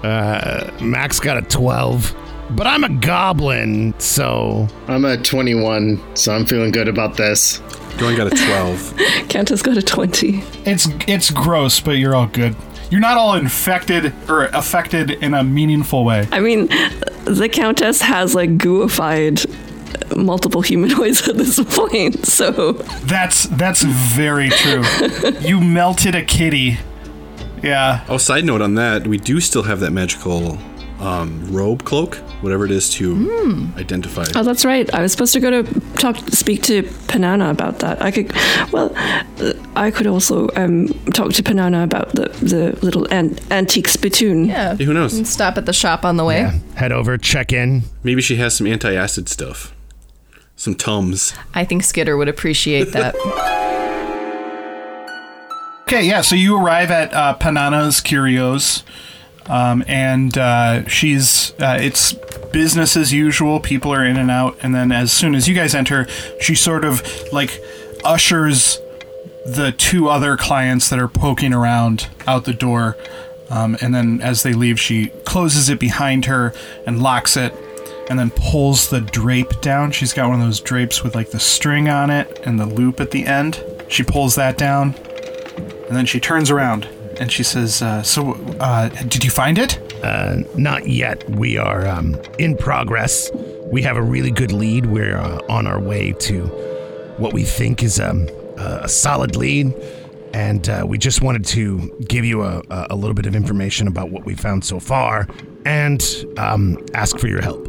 Uh, 0.05 0.71
Max 0.81 1.19
got 1.19 1.35
a 1.35 1.41
12, 1.41 2.15
but 2.51 2.67
I'm 2.67 2.83
a 2.83 2.89
goblin, 2.89 3.99
so 3.99 4.67
I'm 4.87 5.03
a 5.03 5.17
21, 5.17 6.15
so 6.15 6.31
I'm 6.31 6.45
feeling 6.45 6.71
good 6.71 6.87
about 6.87 7.17
this. 7.17 7.59
Doran 7.97 8.15
got 8.15 8.27
a 8.27 8.35
12. 8.45 8.93
Countess 9.29 9.61
got 9.63 9.77
a 9.77 9.81
twenty. 9.81 10.43
It's 10.65 10.87
it's 11.07 11.31
gross, 11.31 11.79
but 11.79 11.93
you're 11.93 12.13
all 12.13 12.27
good. 12.27 12.55
You're 12.91 13.01
not 13.01 13.17
all 13.17 13.33
infected 13.33 14.13
or 14.29 14.45
affected 14.47 15.09
in 15.09 15.33
a 15.33 15.43
meaningful 15.43 16.05
way. 16.05 16.27
I 16.31 16.39
mean, 16.39 16.67
the 17.23 17.49
Countess 17.51 18.01
has 18.01 18.35
like 18.35 18.51
gooified 18.57 19.45
multiple 20.15 20.61
humanoids 20.61 21.27
at 21.27 21.37
this 21.37 21.59
point, 21.75 22.25
so 22.27 22.73
That's 23.07 23.45
that's 23.45 23.81
very 23.81 24.49
true. 24.49 24.83
you 25.41 25.59
melted 25.61 26.13
a 26.15 26.23
kitty. 26.23 26.77
Yeah. 27.63 28.03
oh, 28.09 28.17
side 28.17 28.45
note 28.45 28.61
on 28.61 28.75
that, 28.75 29.07
we 29.07 29.17
do 29.17 29.39
still 29.39 29.63
have 29.63 29.79
that 29.79 29.91
magical 29.91 30.57
um, 30.99 31.45
robe 31.51 31.83
cloak, 31.83 32.15
whatever 32.41 32.63
it 32.65 32.71
is 32.71 32.89
to 32.91 33.69
identify. 33.77 34.25
Oh, 34.35 34.43
that's 34.43 34.63
right. 34.63 34.91
I 34.93 35.01
was 35.01 35.11
supposed 35.11 35.33
to 35.33 35.39
go 35.39 35.61
to 35.63 35.79
talk, 35.97 36.15
speak 36.29 36.63
to 36.63 36.83
Panana 36.83 37.51
about 37.51 37.79
that. 37.79 38.01
I 38.01 38.11
could, 38.11 38.31
well, 38.71 38.93
uh, 38.95 39.53
I 39.75 39.91
could 39.91 40.07
also 40.07 40.47
um, 40.55 40.87
talk 41.13 41.33
to 41.33 41.43
Panana 41.43 41.83
about 41.83 42.11
the 42.15 42.29
the 42.41 42.77
little 42.85 43.05
an- 43.11 43.37
antique 43.51 43.87
spittoon. 43.89 44.45
Yeah. 44.45 44.75
Hey, 44.75 44.85
who 44.85 44.93
knows? 44.93 45.27
Stop 45.27 45.57
at 45.57 45.65
the 45.65 45.73
shop 45.73 46.05
on 46.05 46.15
the 46.17 46.23
way. 46.23 46.39
yeah, 46.41 46.59
head 46.75 46.91
over, 46.93 47.17
check 47.17 47.51
in. 47.51 47.83
Maybe 48.03 48.21
she 48.21 48.37
has 48.37 48.55
some 48.55 48.67
anti-acid 48.67 49.27
stuff. 49.27 49.73
Some 50.55 50.75
Tums. 50.75 51.33
I 51.53 51.65
think 51.65 51.83
Skitter 51.83 52.15
would 52.15 52.29
appreciate 52.29 52.93
that. 52.93 53.15
Okay, 55.87 56.07
yeah, 56.07 56.21
so 56.21 56.35
you 56.35 56.57
arrive 56.57 56.89
at 56.89 57.13
uh, 57.13 57.37
Panana's 57.39 58.01
Curios, 58.01 58.81
um, 59.45 59.83
and 59.87 60.35
uh, 60.35 60.87
she's, 60.87 61.51
uh, 61.61 61.77
it's 61.79 62.13
business 62.51 62.97
as 62.97 63.13
usual. 63.13 63.59
People 63.59 63.93
are 63.93 64.03
in 64.03 64.17
and 64.17 64.31
out, 64.31 64.57
and 64.63 64.73
then 64.73 64.91
as 64.91 65.13
soon 65.13 65.35
as 65.35 65.47
you 65.47 65.53
guys 65.53 65.75
enter, 65.75 66.07
she 66.41 66.55
sort 66.55 66.85
of 66.85 67.03
like 67.31 67.61
ushers 68.03 68.79
the 69.45 69.75
two 69.77 70.09
other 70.09 70.35
clients 70.35 70.89
that 70.89 70.97
are 70.97 71.07
poking 71.07 71.53
around 71.53 72.09
out 72.25 72.45
the 72.45 72.53
door. 72.53 72.97
Um, 73.51 73.77
and 73.79 73.93
then 73.93 74.21
as 74.21 74.41
they 74.41 74.53
leave, 74.53 74.79
she 74.79 75.09
closes 75.23 75.69
it 75.69 75.79
behind 75.79 76.25
her 76.25 76.51
and 76.87 76.99
locks 76.99 77.37
it, 77.37 77.53
and 78.09 78.17
then 78.17 78.31
pulls 78.31 78.89
the 78.89 79.01
drape 79.01 79.61
down. 79.61 79.91
She's 79.91 80.13
got 80.13 80.29
one 80.29 80.41
of 80.41 80.47
those 80.47 80.61
drapes 80.61 81.03
with 81.03 81.13
like 81.13 81.29
the 81.29 81.39
string 81.39 81.89
on 81.89 82.09
it 82.09 82.39
and 82.43 82.59
the 82.59 82.65
loop 82.65 82.99
at 82.99 83.11
the 83.11 83.27
end. 83.27 83.63
She 83.87 84.01
pulls 84.01 84.33
that 84.33 84.57
down, 84.57 84.95
and 85.87 85.95
then 85.95 86.05
she 86.05 86.19
turns 86.19 86.49
around 86.51 86.85
and 87.19 87.31
she 87.31 87.43
says, 87.43 87.81
uh, 87.81 88.03
"So, 88.03 88.33
uh, 88.59 88.89
did 88.89 89.23
you 89.23 89.31
find 89.31 89.57
it?" 89.57 89.79
Uh, 90.03 90.43
not 90.55 90.87
yet. 90.87 91.27
We 91.29 91.57
are 91.57 91.87
um, 91.87 92.19
in 92.37 92.57
progress. 92.57 93.31
We 93.71 93.81
have 93.81 93.97
a 93.97 94.01
really 94.01 94.31
good 94.31 94.51
lead. 94.51 94.85
We're 94.85 95.17
uh, 95.17 95.39
on 95.49 95.67
our 95.67 95.79
way 95.79 96.11
to 96.11 96.45
what 97.17 97.33
we 97.33 97.43
think 97.43 97.81
is 97.83 97.99
um, 97.99 98.27
a 98.57 98.87
solid 98.87 99.35
lead. 99.35 99.73
And 100.33 100.67
uh, 100.67 100.85
we 100.85 100.97
just 100.97 101.21
wanted 101.21 101.45
to 101.45 101.89
give 102.07 102.25
you 102.25 102.43
a, 102.43 102.61
a 102.69 102.87
a 102.89 102.95
little 102.95 103.13
bit 103.13 103.25
of 103.25 103.35
information 103.35 103.87
about 103.87 104.11
what 104.11 104.25
we 104.25 104.35
found 104.35 104.65
so 104.65 104.79
far 104.79 105.27
and 105.65 106.25
um, 106.37 106.77
ask 106.93 107.17
for 107.17 107.27
your 107.27 107.41
help. 107.41 107.67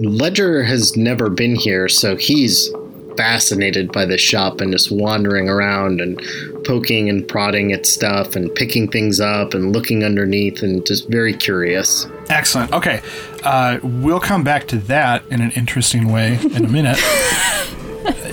Ledger 0.00 0.62
has 0.62 0.96
never 0.96 1.30
been 1.30 1.56
here, 1.56 1.88
so 1.88 2.16
he's 2.16 2.70
fascinated 3.18 3.90
by 3.90 4.04
the 4.04 4.16
shop 4.16 4.60
and 4.60 4.70
just 4.70 4.92
wandering 4.92 5.48
around 5.48 6.00
and 6.00 6.22
poking 6.64 7.08
and 7.08 7.26
prodding 7.26 7.72
at 7.72 7.84
stuff 7.84 8.36
and 8.36 8.54
picking 8.54 8.88
things 8.88 9.18
up 9.18 9.54
and 9.54 9.72
looking 9.72 10.04
underneath 10.04 10.62
and 10.62 10.86
just 10.86 11.08
very 11.08 11.34
curious. 11.34 12.06
Excellent. 12.28 12.72
Okay, 12.72 13.02
uh, 13.42 13.80
we'll 13.82 14.20
come 14.20 14.44
back 14.44 14.68
to 14.68 14.78
that 14.78 15.24
in 15.30 15.40
an 15.40 15.50
interesting 15.56 16.06
way 16.12 16.38
in 16.54 16.64
a 16.64 16.68
minute. 16.68 16.96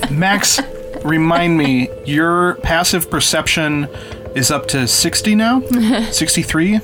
Max, 0.12 0.60
remind 1.04 1.58
me, 1.58 1.90
your 2.06 2.56
passive 2.58 3.10
perception 3.10 3.88
is 4.36 4.52
up 4.52 4.68
to 4.68 4.88
60 4.88 5.36
now? 5.36 5.62
63? 6.12 6.80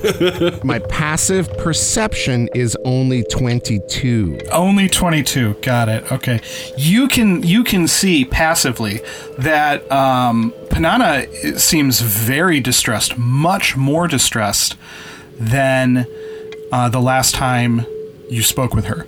My 0.64 0.78
passive 0.78 1.48
perception 1.58 2.48
is 2.54 2.76
only 2.84 3.22
22. 3.24 4.38
Only 4.50 4.88
22. 4.88 5.54
Got 5.62 5.88
it. 5.88 6.10
Okay. 6.10 6.40
You 6.76 7.08
can 7.08 7.42
you 7.42 7.62
can 7.62 7.86
see 7.86 8.24
passively 8.24 9.00
that 9.38 9.90
um, 9.92 10.52
Panana 10.68 11.58
seems 11.58 12.00
very 12.00 12.60
distressed, 12.60 13.18
much 13.18 13.76
more 13.76 14.08
distressed 14.08 14.76
than 15.38 16.06
uh, 16.72 16.88
the 16.88 17.00
last 17.00 17.34
time 17.34 17.84
you 18.30 18.42
spoke 18.42 18.74
with 18.74 18.86
her. 18.86 19.06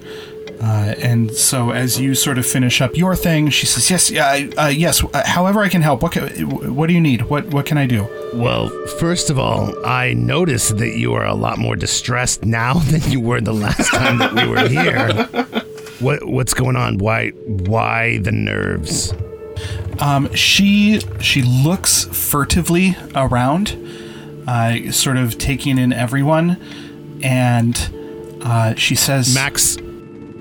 Uh, 0.64 0.94
and 0.98 1.30
so, 1.36 1.72
as 1.72 2.00
you 2.00 2.14
sort 2.14 2.38
of 2.38 2.46
finish 2.46 2.80
up 2.80 2.96
your 2.96 3.14
thing, 3.14 3.50
she 3.50 3.66
says, 3.66 3.90
"Yes, 3.90 4.10
uh, 4.10 4.62
uh, 4.62 4.68
yes. 4.68 5.04
Uh, 5.04 5.22
however, 5.26 5.62
I 5.62 5.68
can 5.68 5.82
help. 5.82 6.02
What, 6.02 6.12
ca- 6.12 6.30
what 6.46 6.86
do 6.86 6.94
you 6.94 7.02
need? 7.02 7.20
What, 7.28 7.44
what 7.48 7.66
can 7.66 7.76
I 7.76 7.84
do?" 7.84 8.08
Well, 8.32 8.70
first 8.98 9.28
of 9.28 9.38
all, 9.38 9.74
I 9.84 10.14
noticed 10.14 10.78
that 10.78 10.96
you 10.96 11.12
are 11.12 11.26
a 11.26 11.34
lot 11.34 11.58
more 11.58 11.76
distressed 11.76 12.46
now 12.46 12.74
than 12.90 13.02
you 13.10 13.20
were 13.20 13.42
the 13.42 13.52
last 13.52 13.92
time 13.92 14.16
that 14.18 14.32
we 14.32 14.46
were 14.46 14.66
here. 14.66 15.24
What 16.00 16.24
what's 16.26 16.54
going 16.54 16.76
on? 16.76 16.96
Why 16.96 17.30
why 17.46 18.18
the 18.18 18.32
nerves? 18.32 19.12
Um, 20.00 20.32
she 20.34 21.00
she 21.20 21.42
looks 21.42 22.04
furtively 22.06 22.96
around, 23.14 23.76
uh, 24.48 24.90
sort 24.92 25.18
of 25.18 25.36
taking 25.36 25.76
in 25.76 25.92
everyone, 25.92 26.56
and 27.22 27.76
uh, 28.42 28.74
she 28.76 28.94
says, 28.94 29.34
Max, 29.34 29.76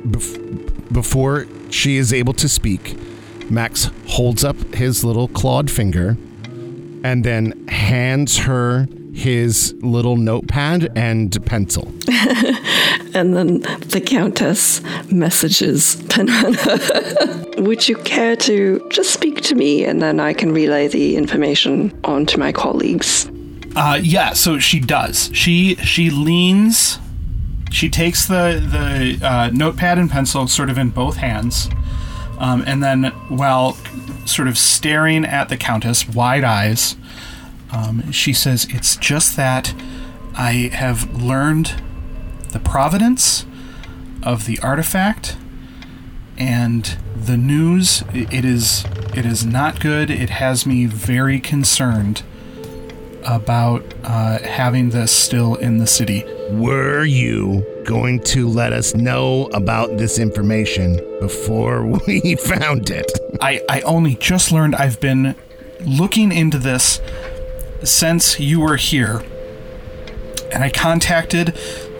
bef- 0.05 0.93
before 0.93 1.47
she 1.69 1.97
is 1.97 2.13
able 2.13 2.33
to 2.33 2.47
speak, 2.47 2.97
Max 3.49 3.89
holds 4.07 4.43
up 4.43 4.57
his 4.73 5.03
little 5.03 5.27
clawed 5.27 5.69
finger 5.69 6.17
and 7.03 7.23
then 7.23 7.67
hands 7.67 8.37
her 8.39 8.87
his 9.13 9.75
little 9.81 10.15
notepad 10.15 10.91
and 10.95 11.45
pencil. 11.45 11.91
And 13.15 13.35
then 13.35 13.59
the 13.59 14.01
Countess 14.01 14.81
messages 15.11 15.97
Panana. 16.07 17.59
Would 17.63 17.87
you 17.87 17.95
care 17.97 18.35
to 18.37 18.85
just 18.89 19.13
speak 19.13 19.41
to 19.41 19.55
me 19.55 19.85
and 19.85 20.01
then 20.01 20.19
I 20.19 20.33
can 20.33 20.51
relay 20.51 20.87
the 20.87 21.15
information 21.15 21.97
on 22.03 22.25
to 22.27 22.39
my 22.39 22.51
colleagues? 22.51 23.29
Uh, 23.75 23.99
yeah, 24.01 24.33
so 24.33 24.57
she 24.57 24.79
does. 24.79 25.29
She 25.33 25.75
she 25.75 26.09
leans. 26.09 26.97
She 27.73 27.89
takes 27.89 28.27
the 28.27 28.61
the 29.19 29.27
uh, 29.27 29.49
notepad 29.51 29.97
and 29.97 30.09
pencil 30.09 30.47
sort 30.47 30.69
of 30.69 30.77
in 30.77 30.91
both 30.91 31.17
hands, 31.17 31.69
um, 32.37 32.63
and 32.67 32.83
then 32.83 33.05
while 33.29 33.73
sort 34.25 34.47
of 34.47 34.59
staring 34.59 35.25
at 35.25 35.49
the 35.49 35.57
countess, 35.57 36.07
wide 36.07 36.43
eyes, 36.43 36.95
um, 37.71 38.11
she 38.11 38.31
says, 38.31 38.67
"It's 38.69 38.95
just 38.95 39.35
that 39.37 39.73
I 40.35 40.69
have 40.71 41.19
learned 41.19 41.81
the 42.51 42.59
providence 42.59 43.43
of 44.21 44.45
the 44.45 44.59
artifact." 44.59 45.35
And 46.37 46.95
the 47.15 47.37
news, 47.37 48.03
it 48.13 48.45
is 48.45 48.85
it 49.15 49.25
is 49.25 49.47
not 49.47 49.79
good. 49.79 50.11
It 50.11 50.29
has 50.29 50.67
me 50.67 50.85
very 50.85 51.39
concerned 51.39 52.21
about 53.25 53.95
uh, 54.03 54.37
having 54.43 54.91
this 54.91 55.11
still 55.11 55.55
in 55.55 55.79
the 55.79 55.87
city. 55.87 56.23
Were 56.53 57.03
you 57.03 57.65
going 57.83 58.19
to 58.25 58.47
let 58.47 58.73
us 58.73 58.93
know 58.93 59.47
about 59.55 59.97
this 59.97 60.19
information 60.19 60.97
before 61.19 61.83
we 62.07 62.35
found 62.35 62.91
it? 62.91 63.11
I, 63.41 63.59
I 63.67 63.81
only 63.81 64.13
just 64.15 64.51
learned 64.51 64.75
I've 64.75 64.99
been 64.99 65.35
looking 65.83 66.31
into 66.31 66.59
this 66.59 67.01
since 67.83 68.39
you 68.39 68.59
were 68.59 68.75
here. 68.75 69.23
And 70.51 70.63
I 70.63 70.69
contacted 70.69 71.55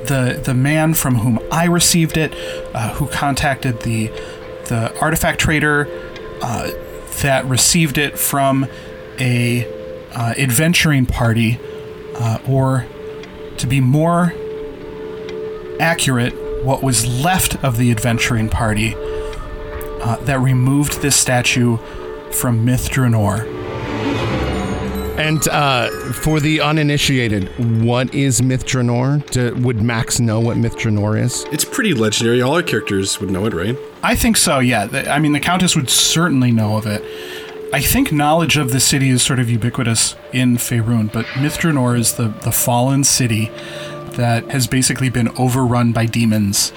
the 0.06 0.40
the 0.46 0.54
man 0.54 0.94
from 0.94 1.16
whom 1.16 1.40
I 1.52 1.66
received 1.66 2.16
it, 2.16 2.36
uh, 2.76 2.94
who 2.94 3.08
contacted 3.08 3.82
the 3.82 4.10
the 4.66 4.96
artifact 5.02 5.40
trader 5.40 5.88
uh, 6.44 6.70
that 7.24 7.44
received 7.46 7.98
it 7.98 8.20
from 8.20 8.68
a 9.20 9.66
uh, 10.12 10.36
adventuring 10.38 11.08
party, 11.08 11.60
uh, 12.16 12.38
or 12.48 12.86
to 13.58 13.66
be 13.66 13.82
more 13.82 14.32
accurate, 15.84 16.34
what 16.64 16.82
was 16.82 17.06
left 17.06 17.62
of 17.64 17.78
the 17.78 17.92
adventuring 17.92 18.48
party 18.48 18.96
uh, 18.96 20.16
that 20.22 20.40
removed 20.40 21.02
this 21.02 21.16
statue 21.16 21.78
from 22.32 22.64
Myth 22.64 22.90
Drannor. 22.90 23.46
And 25.20 25.46
uh, 25.50 25.90
for 26.14 26.40
the 26.40 26.62
uninitiated, 26.62 27.84
what 27.84 28.16
is 28.16 28.42
Myth 28.42 28.66
Drannor? 28.66 29.30
Do, 29.30 29.54
would 29.56 29.82
Max 29.82 30.22
know 30.22 30.40
what 30.40 30.56
Myth 30.56 30.78
Drannor 30.78 31.22
is? 31.22 31.46
It's 31.52 31.66
pretty 31.66 31.94
legendary. 31.94 32.42
All 32.42 32.56
our 32.56 32.64
characters 32.64 33.20
would 33.20 33.30
know 33.30 33.46
it, 33.46 33.54
right? 33.54 33.78
I 34.02 34.16
think 34.16 34.38
so, 34.38 34.60
yeah. 34.60 34.88
I 35.10 35.20
mean, 35.20 35.34
the 35.34 35.40
Countess 35.42 35.76
would 35.76 35.90
certainly 35.90 36.52
know 36.52 36.78
of 36.78 36.88
it. 36.88 37.04
I 37.74 37.82
think 37.82 38.12
knowledge 38.12 38.56
of 38.56 38.72
the 38.72 38.80
city 38.80 39.10
is 39.10 39.22
sort 39.22 39.40
of 39.40 39.50
ubiquitous 39.50 40.16
in 40.32 40.58
Faerun, 40.58 41.12
but 41.12 41.26
Myth 41.40 41.58
Drannor 41.58 41.98
is 41.98 42.14
the, 42.14 42.30
the 42.30 42.52
fallen 42.52 43.04
city 43.04 43.52
that 44.14 44.50
has 44.52 44.68
basically 44.68 45.10
been 45.10 45.30
overrun 45.38 45.92
by 45.92 46.06
demons. 46.06 46.72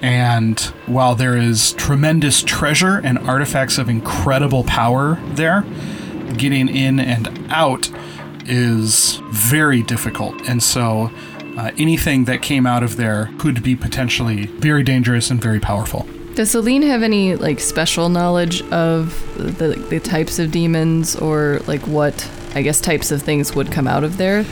And 0.00 0.58
while 0.86 1.14
there 1.14 1.36
is 1.36 1.72
tremendous 1.74 2.42
treasure 2.42 3.00
and 3.04 3.18
artifacts 3.18 3.78
of 3.78 3.88
incredible 3.88 4.64
power 4.64 5.20
there, 5.34 5.64
getting 6.36 6.68
in 6.68 6.98
and 6.98 7.46
out 7.50 7.90
is 8.46 9.20
very 9.30 9.82
difficult. 9.82 10.48
And 10.48 10.62
so 10.62 11.10
uh, 11.56 11.70
anything 11.78 12.24
that 12.24 12.42
came 12.42 12.66
out 12.66 12.82
of 12.82 12.96
there 12.96 13.30
could 13.38 13.62
be 13.62 13.76
potentially 13.76 14.46
very 14.46 14.82
dangerous 14.82 15.30
and 15.30 15.40
very 15.40 15.60
powerful. 15.60 16.06
Does 16.34 16.52
Celine 16.52 16.82
have 16.82 17.02
any 17.02 17.36
like 17.36 17.60
special 17.60 18.08
knowledge 18.08 18.62
of 18.70 19.14
the 19.36 19.74
the 19.90 20.00
types 20.00 20.38
of 20.38 20.50
demons 20.50 21.14
or 21.14 21.60
like 21.66 21.82
what 21.82 22.28
I 22.54 22.62
guess 22.62 22.80
types 22.80 23.10
of 23.10 23.22
things 23.22 23.54
would 23.54 23.70
come 23.70 23.86
out 23.86 24.02
of 24.02 24.16
there? 24.16 24.46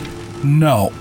No, 0.45 0.93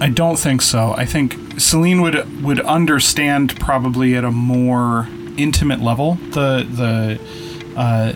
I 0.00 0.10
don't 0.10 0.38
think 0.38 0.62
so. 0.62 0.94
I 0.96 1.06
think 1.06 1.60
Celine 1.60 2.02
would 2.02 2.42
would 2.42 2.60
understand 2.60 3.58
probably 3.58 4.14
at 4.14 4.24
a 4.24 4.30
more 4.30 5.08
intimate 5.36 5.80
level 5.80 6.14
the 6.14 6.66
the 6.70 7.78
uh, 7.78 8.12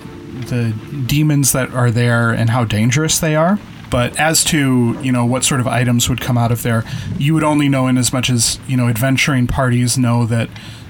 the 0.46 0.74
demons 1.06 1.52
that 1.52 1.72
are 1.72 1.90
there 1.90 2.30
and 2.30 2.50
how 2.50 2.64
dangerous 2.64 3.18
they 3.18 3.34
are. 3.34 3.58
But 3.90 4.18
as 4.20 4.44
to 4.44 4.98
you 5.02 5.10
know 5.10 5.24
what 5.24 5.42
sort 5.44 5.60
of 5.60 5.66
items 5.66 6.08
would 6.08 6.20
come 6.20 6.38
out 6.38 6.52
of 6.52 6.62
there, 6.62 6.84
you 7.18 7.34
would 7.34 7.44
only 7.44 7.68
know 7.68 7.88
in 7.88 7.98
as 7.98 8.12
much 8.12 8.30
as 8.30 8.58
you 8.68 8.76
know 8.76 8.88
adventuring 8.88 9.46
parties 9.46 9.98
know 9.98 10.26
that 10.26 10.48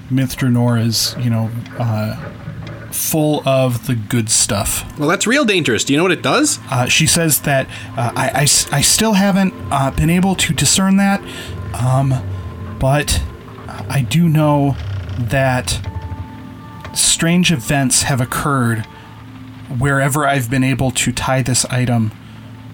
Myth 0.09 0.35
Drannor 0.37 0.79
is 0.79 1.15
you 1.19 1.29
know 1.29 1.49
uh, 1.79 2.31
full 2.91 3.47
of 3.47 3.87
the 3.87 3.95
good 3.95 4.29
stuff. 4.29 4.83
Well, 4.99 5.07
that's 5.09 5.25
real 5.27 5.45
dangerous. 5.45 5.83
Do 5.83 5.93
you 5.93 5.97
know 5.97 6.03
what 6.03 6.11
it 6.11 6.21
does? 6.21 6.59
Uh, 6.69 6.87
she 6.87 7.07
says 7.07 7.41
that 7.41 7.67
uh, 7.97 8.11
I, 8.15 8.29
I 8.29 8.41
s- 8.43 8.71
I 8.71 8.81
still 8.81 9.13
haven't 9.13 9.53
uh, 9.71 9.91
been 9.91 10.09
able 10.09 10.35
to 10.35 10.53
discern 10.53 10.97
that, 10.97 11.21
um, 11.73 12.13
but 12.79 13.21
I 13.89 14.01
do 14.01 14.27
know 14.29 14.75
that 15.17 15.79
strange 16.93 17.51
events 17.51 18.03
have 18.03 18.19
occurred 18.21 18.85
wherever 19.77 20.27
I've 20.27 20.49
been 20.49 20.63
able 20.63 20.91
to 20.91 21.11
tie 21.11 21.41
this 21.41 21.63
item 21.65 22.11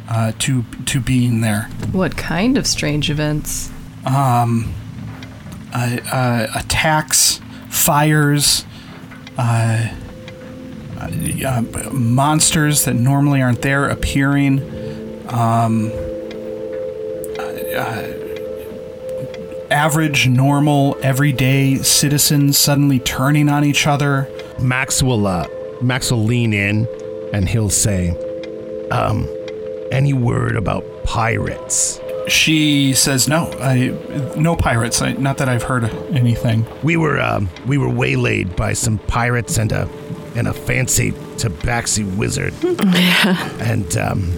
uh, 0.09 0.31
to 0.39 0.63
to 0.85 0.99
being 0.99 1.41
there. 1.41 1.63
What 1.91 2.17
kind 2.17 2.57
of 2.57 2.65
strange 2.65 3.09
events? 3.09 3.71
Uh, 5.73 5.97
uh, 6.11 6.47
attacks, 6.55 7.39
fires, 7.69 8.65
uh, 9.37 9.89
uh, 10.99 11.61
monsters 11.91 12.85
that 12.85 12.95
normally 12.95 13.41
aren't 13.41 13.61
there 13.61 13.87
appearing. 13.87 14.59
Um, 15.29 15.91
uh, 17.77 18.13
average, 19.69 20.27
normal, 20.27 20.97
everyday 21.01 21.77
citizens 21.77 22.57
suddenly 22.57 22.99
turning 22.99 23.49
on 23.49 23.63
each 23.63 23.85
other. 23.87 24.29
Max 24.59 25.03
will 25.03 25.27
uh, 25.27 25.47
Max 25.81 26.11
will 26.11 26.23
lean 26.23 26.53
in 26.53 26.87
and 27.33 27.47
he'll 27.47 27.69
say, 27.69 28.09
um, 28.89 29.27
any 29.91 30.13
word 30.13 30.55
about 30.55 30.83
pirates? 31.03 31.99
She 32.27 32.93
says, 32.93 33.27
"No, 33.27 33.49
I, 33.61 33.95
no 34.35 34.55
pirates. 34.55 35.01
I, 35.01 35.13
not 35.13 35.37
that 35.37 35.47
I've 35.47 35.63
heard 35.63 35.85
anything." 36.13 36.65
We 36.83 36.97
were 36.97 37.21
um, 37.21 37.49
we 37.65 37.77
were 37.77 37.89
waylaid 37.89 38.55
by 38.55 38.73
some 38.73 38.97
pirates 38.97 39.57
and 39.57 39.71
a 39.71 39.87
and 40.37 40.47
a 40.47 40.53
fancy 40.53 41.11
tabaxi 41.37 42.05
wizard. 42.15 42.53
And 43.59 43.97
um, 43.97 44.31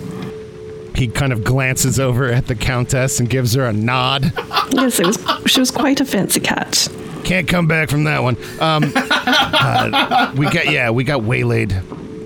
he 0.96 1.08
kind 1.08 1.32
of 1.32 1.44
glances 1.44 2.00
over 2.00 2.32
at 2.32 2.48
the 2.48 2.56
countess 2.56 3.20
and 3.20 3.30
gives 3.30 3.54
her 3.54 3.66
a 3.66 3.74
nod. 3.74 4.34
Yes, 4.72 5.00
it 5.00 5.06
was. 5.06 5.20
She 5.46 5.60
was 5.60 5.70
quite 5.70 6.02
a 6.02 6.06
fancy 6.06 6.40
cat. 6.40 6.88
Can't 7.24 7.48
come 7.48 7.68
back 7.68 7.90
from 7.90 8.06
that 8.06 8.24
one. 8.24 8.38
Um, 8.60 8.92
uh, 8.96 10.34
we 10.36 10.50
got 10.50 10.72
yeah, 10.72 10.90
we 10.90 11.04
got 11.04 11.24
waylaid, 11.24 11.74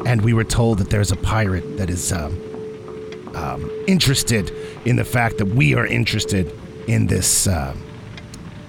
and 0.05 0.21
we 0.21 0.33
were 0.33 0.43
told 0.43 0.77
that 0.77 0.89
there's 0.89 1.11
a 1.11 1.17
pirate 1.17 1.77
that 1.77 1.89
is 1.89 2.13
um, 2.13 2.39
um, 3.35 3.69
interested 3.87 4.51
in 4.85 4.95
the 4.95 5.05
fact 5.05 5.39
that 5.39 5.47
we 5.47 5.75
are 5.75 5.85
interested 5.85 6.53
in 6.87 7.07
this 7.07 7.47
uh, 7.47 7.75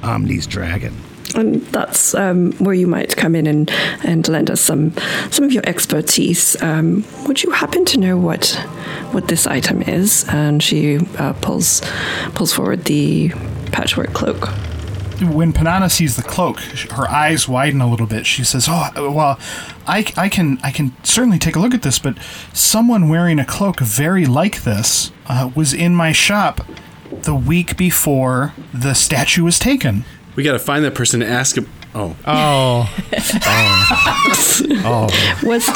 Amnese 0.03 0.49
dragon. 0.49 0.95
And 1.35 1.63
that's 1.67 2.15
um, 2.15 2.53
where 2.53 2.75
you 2.75 2.87
might 2.87 3.17
come 3.17 3.35
in 3.35 3.47
and, 3.47 3.71
and 4.05 4.27
lend 4.29 4.51
us 4.51 4.61
some 4.61 4.93
some 5.31 5.45
of 5.45 5.53
your 5.53 5.65
expertise. 5.67 6.61
Um, 6.63 7.05
would 7.27 7.43
you 7.43 7.51
happen 7.51 7.85
to 7.87 7.99
know 7.99 8.17
what 8.17 8.51
what 9.13 9.29
this 9.29 9.47
item 9.47 9.83
is? 9.83 10.25
And 10.29 10.63
she 10.63 10.99
uh, 11.19 11.33
pulls 11.41 11.83
pulls 12.35 12.53
forward 12.53 12.85
the 12.85 13.31
patchwork 13.73 14.13
cloak. 14.13 14.49
when 15.21 15.53
Panana 15.53 15.91
sees 15.91 16.17
the 16.17 16.23
cloak, 16.23 16.61
her 16.93 17.09
eyes 17.09 17.49
widen 17.49 17.81
a 17.81 17.89
little 17.89 18.07
bit. 18.07 18.27
She 18.27 18.45
says, 18.45 18.67
"Oh, 18.69 18.91
well, 19.11 19.39
I, 19.87 20.05
I 20.17 20.29
can 20.29 20.59
I 20.63 20.71
can 20.71 20.93
certainly 21.05 21.39
take 21.39 21.57
a 21.57 21.61
look 21.61 21.75
at 21.75 21.83
this, 21.83 21.99
but 21.99 22.17
someone 22.53 23.09
wearing 23.09 23.39
a 23.39 23.45
cloak 23.45 23.81
very 23.81 24.27
like 24.27 24.63
this 24.63 25.13
uh, 25.27 25.51
was 25.55 25.73
in 25.73 25.95
my 25.95 26.13
shop 26.13 26.61
the 27.11 27.35
week 27.35 27.77
before 27.77 28.53
the 28.73 28.95
statue 28.95 29.45
was 29.45 29.59
taken." 29.59 30.05
We 30.37 30.43
gotta 30.43 30.59
find 30.59 30.85
that 30.85 30.95
person 30.95 31.23
and 31.23 31.33
ask 31.33 31.57
him. 31.57 31.69
Oh, 31.95 32.17
Oh. 32.27 32.91
Was 35.45 35.67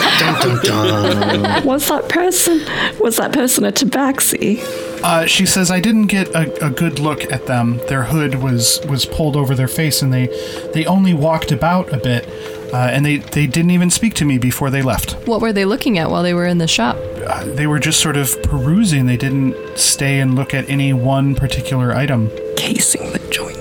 was 1.64 1.88
that 1.88 2.08
person 2.08 2.60
was 3.00 3.16
that 3.16 3.32
person 3.32 3.64
a 3.64 3.72
tabaxi? 3.72 4.60
Uh, 5.02 5.26
she 5.26 5.46
says, 5.46 5.70
"I 5.70 5.80
didn't 5.80 6.06
get 6.06 6.28
a, 6.34 6.66
a 6.66 6.70
good 6.70 6.98
look 6.98 7.30
at 7.32 7.46
them. 7.46 7.78
Their 7.88 8.04
hood 8.04 8.36
was 8.42 8.80
was 8.88 9.06
pulled 9.06 9.36
over 9.36 9.54
their 9.54 9.68
face, 9.68 10.02
and 10.02 10.12
they 10.12 10.26
they 10.74 10.84
only 10.86 11.14
walked 11.14 11.52
about 11.52 11.92
a 11.92 11.98
bit, 11.98 12.26
uh, 12.72 12.76
and 12.90 13.04
they 13.06 13.18
they 13.18 13.46
didn't 13.46 13.70
even 13.70 13.90
speak 13.90 14.14
to 14.14 14.24
me 14.24 14.38
before 14.38 14.70
they 14.70 14.82
left. 14.82 15.12
What 15.28 15.40
were 15.40 15.52
they 15.52 15.64
looking 15.64 15.98
at 15.98 16.10
while 16.10 16.22
they 16.22 16.34
were 16.34 16.46
in 16.46 16.58
the 16.58 16.68
shop? 16.68 16.96
Uh, 17.26 17.44
they 17.44 17.66
were 17.66 17.78
just 17.78 18.00
sort 18.00 18.16
of 18.16 18.40
perusing. 18.42 19.06
They 19.06 19.16
didn't 19.16 19.78
stay 19.78 20.20
and 20.20 20.34
look 20.34 20.52
at 20.54 20.68
any 20.68 20.92
one 20.92 21.34
particular 21.34 21.94
item." 21.94 22.30
Casing 22.56 23.12
the 23.12 23.20
joint. 23.30 23.57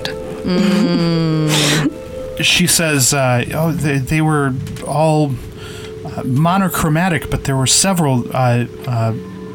She 2.42 2.66
says, 2.66 3.12
uh, 3.12 3.44
"Oh, 3.54 3.72
they, 3.72 3.98
they 3.98 4.20
were 4.20 4.54
all 4.86 5.34
uh, 6.04 6.22
monochromatic, 6.24 7.30
but 7.30 7.44
there 7.44 7.56
were 7.56 7.66
several, 7.66 8.24
uh, 8.34 8.66
uh, 8.86 9.12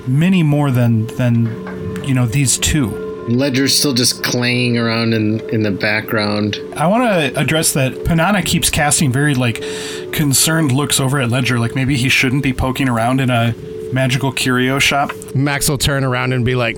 many 0.08 0.44
more 0.44 0.72
than 0.72 1.08
than 1.18 2.04
you 2.04 2.14
know 2.14 2.26
these 2.26 2.58
two. 2.58 3.00
Ledger's 3.28 3.78
still 3.78 3.94
just 3.94 4.22
clanging 4.22 4.78
around 4.78 5.14
in, 5.14 5.40
in 5.50 5.64
the 5.64 5.72
background. 5.72 6.60
I 6.76 6.88
want 6.88 7.04
to 7.04 7.40
address 7.40 7.72
that 7.74 7.94
Panana 7.94 8.46
keeps 8.46 8.70
casting 8.70 9.14
very 9.14 9.34
like 9.34 9.64
concerned 10.12 10.74
looks 10.74 11.00
over 11.00 11.22
at 11.22 11.30
Ledger, 11.30 11.58
like 11.58 11.74
maybe 11.74 11.96
he 11.96 12.10
shouldn't 12.10 12.44
be 12.44 12.54
poking 12.54 12.90
around 12.90 13.22
in 13.22 13.30
a 13.30 13.56
magical 13.94 14.32
curio 14.34 14.78
shop. 14.78 15.12
Max 15.34 15.70
will 15.70 15.78
turn 15.78 16.04
around 16.04 16.34
and 16.34 16.44
be 16.44 16.56
like, 16.56 16.78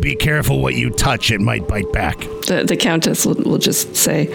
"Be 0.00 0.14
careful 0.14 0.60
what 0.60 0.74
you 0.74 0.90
touch; 0.90 1.30
it 1.30 1.40
might 1.40 1.66
bite 1.68 1.92
back." 1.92 2.18
The 2.46 2.64
the 2.66 2.76
countess 2.76 3.26
will, 3.26 3.34
will 3.34 3.58
just 3.58 3.94
say, 3.96 4.28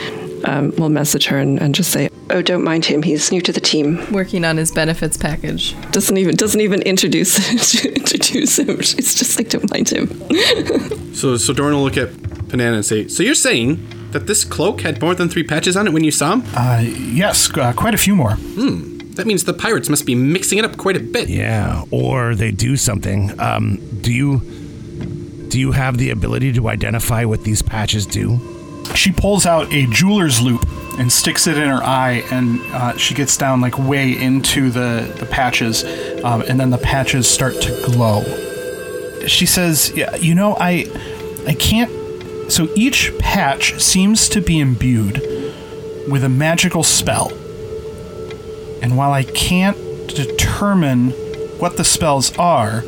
um, 0.46 0.72
will 0.78 0.89
message 0.89 1.28
her 1.28 1.38
and, 1.38 1.60
and 1.62 1.74
just 1.74 1.91
say, 1.91 2.10
"Oh, 2.30 2.41
don't 2.41 2.63
mind 2.63 2.86
him. 2.86 3.04
He's 3.04 3.32
new 3.32 3.41
to 3.41 3.52
the 3.52 3.60
team. 3.60 4.06
Working 4.12 4.46
on 4.46 4.58
his 4.58 4.72
benefits 4.72 5.17
package. 5.17 5.76
Doesn't 5.91 6.17
even 6.17 6.36
doesn't 6.36 6.62
even 6.62 6.82
introduce 6.84 7.86
introduce 7.86 8.60
him. 8.60 8.82
She's 8.82 9.15
just 9.15 9.38
like, 9.38 9.50
don't 9.50 9.70
mind 9.72 9.89
him." 9.89 10.08
so 11.13 11.38
so 11.38 11.54
Dorn 11.54 11.74
will 11.74 11.84
look 11.84 11.98
at 11.98 12.10
Panana 12.50 12.76
and 12.76 12.86
say, 12.86 13.08
"So 13.08 13.24
you're 13.24 13.36
saying 13.36 13.80
that 14.12 14.28
this 14.28 14.43
cloak 14.43 14.82
had 14.82 15.02
more 15.02 15.15
than 15.15 15.30
three 15.30 15.43
patches 15.43 15.76
on 15.76 15.88
it 15.88 15.93
when 15.93 16.04
you 16.04 16.12
saw 16.12 16.34
him? 16.34 16.43
Uh, 16.56 16.84
yes, 16.84 17.50
uh, 17.58 17.74
quite 17.74 17.93
a 17.93 17.98
few 17.98 18.15
more. 18.15 18.32
Hmm. 18.32 18.98
That 19.17 19.26
means 19.26 19.46
the 19.46 19.54
pirates 19.54 19.89
must 19.89 20.06
be 20.06 20.13
mixing 20.13 20.60
it 20.60 20.65
up 20.65 20.78
quite 20.78 20.96
a 20.96 21.00
bit." 21.00 21.30
Yeah, 21.30 21.84
or 21.91 22.36
they 22.36 22.52
do 22.52 22.78
something. 22.78 23.38
Um, 23.39 23.80
do 24.02 24.13
you 24.13 24.41
do 25.49 25.60
you 25.60 25.71
have 25.71 25.97
the 25.97 26.10
ability 26.10 26.53
to 26.53 26.67
identify 26.69 27.25
what 27.25 27.43
these 27.43 27.62
patches 27.62 28.05
do? 28.05 28.39
She 28.95 29.12
pulls 29.12 29.45
out 29.45 29.71
a 29.73 29.86
jeweler's 29.88 30.41
loupe 30.41 30.65
and 30.97 31.12
sticks 31.12 31.45
it 31.45 31.57
in 31.57 31.69
her 31.69 31.83
eye, 31.83 32.23
and 32.31 32.60
uh, 32.73 32.97
she 32.97 33.13
gets 33.13 33.38
down 33.38 33.62
like 33.62 33.77
way 33.77 34.12
into 34.12 34.69
the 34.69 35.13
the 35.19 35.25
patches, 35.25 35.83
um, 36.23 36.41
and 36.41 36.60
then 36.60 36.69
the 36.69 36.77
patches 36.77 37.29
start 37.29 37.53
to 37.62 37.81
glow. 37.86 38.23
She 39.27 39.45
says, 39.45 39.91
"Yeah, 39.95 40.15
you 40.15 40.33
know, 40.33 40.55
I 40.60 40.86
I 41.47 41.53
can't." 41.53 41.91
So 42.51 42.69
each 42.75 43.12
patch 43.19 43.79
seems 43.79 44.29
to 44.29 44.41
be 44.41 44.60
imbued 44.60 45.21
with 46.10 46.23
a 46.23 46.29
magical 46.29 46.81
spell, 46.83 47.29
and 48.81 48.97
while 48.97 49.12
I 49.12 49.23
can't 49.23 49.77
determine 50.07 51.12
what 51.60 51.77
the 51.77 51.83
spells 51.83 52.36
are. 52.38 52.83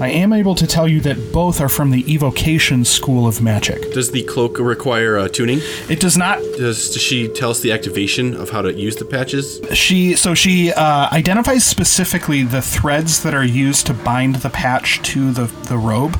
I 0.00 0.08
am 0.08 0.32
able 0.32 0.54
to 0.56 0.66
tell 0.66 0.88
you 0.88 1.00
that 1.02 1.32
both 1.32 1.60
are 1.60 1.68
from 1.68 1.90
the 1.90 2.12
evocation 2.12 2.84
school 2.84 3.26
of 3.26 3.40
magic. 3.40 3.92
Does 3.92 4.10
the 4.10 4.22
cloak 4.24 4.58
require 4.58 5.18
uh, 5.18 5.28
tuning? 5.28 5.60
It 5.88 6.00
does 6.00 6.16
not 6.16 6.38
Does, 6.56 6.90
does 6.92 7.02
she 7.02 7.28
tell 7.28 7.50
us 7.50 7.60
the 7.60 7.72
activation 7.72 8.34
of 8.34 8.50
how 8.50 8.62
to 8.62 8.72
use 8.72 8.96
the 8.96 9.04
patches? 9.04 9.60
She 9.72 10.16
so 10.16 10.34
she 10.34 10.72
uh, 10.72 11.08
identifies 11.12 11.64
specifically 11.64 12.42
the 12.42 12.62
threads 12.62 13.22
that 13.22 13.34
are 13.34 13.44
used 13.44 13.86
to 13.86 13.94
bind 13.94 14.36
the 14.36 14.50
patch 14.50 15.02
to 15.02 15.30
the 15.30 15.44
the 15.44 15.78
robe. 15.78 16.18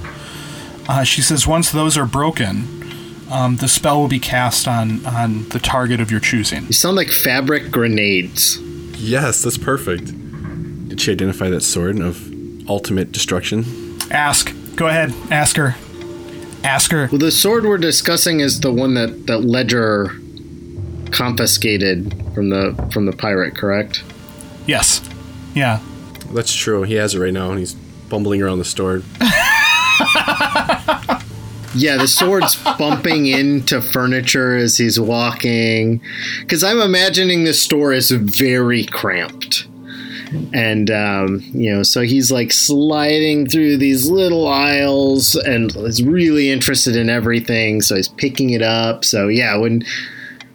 Uh, 0.89 1.03
she 1.03 1.23
says 1.23 1.47
once 1.47 1.71
those 1.73 1.97
are 1.97 2.07
broken, 2.07 2.67
um, 3.31 3.57
the 3.57 3.69
spell 3.69 4.01
will 4.01 4.09
be 4.09 4.21
cast 4.21 4.69
on 4.69 5.05
on 5.07 5.49
the 5.49 5.59
target 5.59 6.01
of 6.01 6.11
your 6.11 6.21
choosing. 6.21 6.67
You 6.67 6.73
sound 6.73 6.97
like 6.97 7.09
fabric 7.09 7.71
grenades. 7.71 8.59
Yes, 8.97 9.43
that's 9.43 9.59
perfect. 9.59 10.07
Did 10.89 11.01
she 11.01 11.13
identify 11.13 11.49
that 11.49 11.63
sword 11.63 11.99
of 12.01 12.32
ultimate 12.69 13.13
destruction? 13.13 13.99
Ask. 14.11 14.55
Go 14.77 14.87
ahead. 14.87 15.13
Ask 15.31 15.57
her. 15.57 15.75
Ask 16.65 16.93
her. 16.93 17.09
Well, 17.11 17.19
the 17.19 17.31
sword 17.31 17.65
we're 17.65 17.79
discussing 17.79 18.41
is 18.41 18.61
the 18.61 18.73
one 18.73 18.95
that, 18.95 19.27
that 19.27 19.41
Ledger 19.41 20.11
confiscated 21.11 22.15
from 22.35 22.51
the 22.51 22.89
from 22.93 23.07
the 23.07 23.13
pirate, 23.13 23.57
correct? 23.57 24.03
Yes. 24.67 25.07
Yeah. 25.55 25.81
That's 26.33 26.55
true. 26.55 26.83
He 26.85 26.95
has 26.95 27.15
it 27.15 27.21
right 27.21 27.33
now, 27.33 27.51
and 27.51 27.59
he's 27.59 27.75
bumbling 27.75 28.43
around 28.43 28.59
the 28.59 28.65
store. 28.65 29.03
Yeah, 31.75 31.97
the 31.97 32.07
sword's 32.07 32.63
bumping 32.79 33.27
into 33.27 33.81
furniture 33.81 34.57
as 34.57 34.77
he's 34.77 35.01
walking. 35.01 36.03
Because 36.41 36.63
I'm 36.63 36.81
imagining 36.81 37.45
the 37.45 37.55
store 37.55 37.95
is 37.95 38.11
very 38.11 38.85
cramped. 38.85 39.67
And, 40.53 40.91
um, 40.91 41.43
you 41.53 41.73
know, 41.75 41.83
so 41.83 42.03
he's 42.03 42.31
like 42.31 42.53
sliding 42.53 43.49
through 43.49 43.79
these 43.79 44.11
little 44.11 44.47
aisles 44.49 45.35
and 45.35 45.75
is 45.77 46.03
really 46.03 46.51
interested 46.51 46.97
in 46.97 47.09
everything. 47.09 47.83
So 47.83 47.97
he's 47.97 48.09
picking 48.09 48.51
it 48.51 48.63
up. 48.63 49.05
So, 49.05 49.29
yeah, 49.29 49.57
when. 49.57 49.85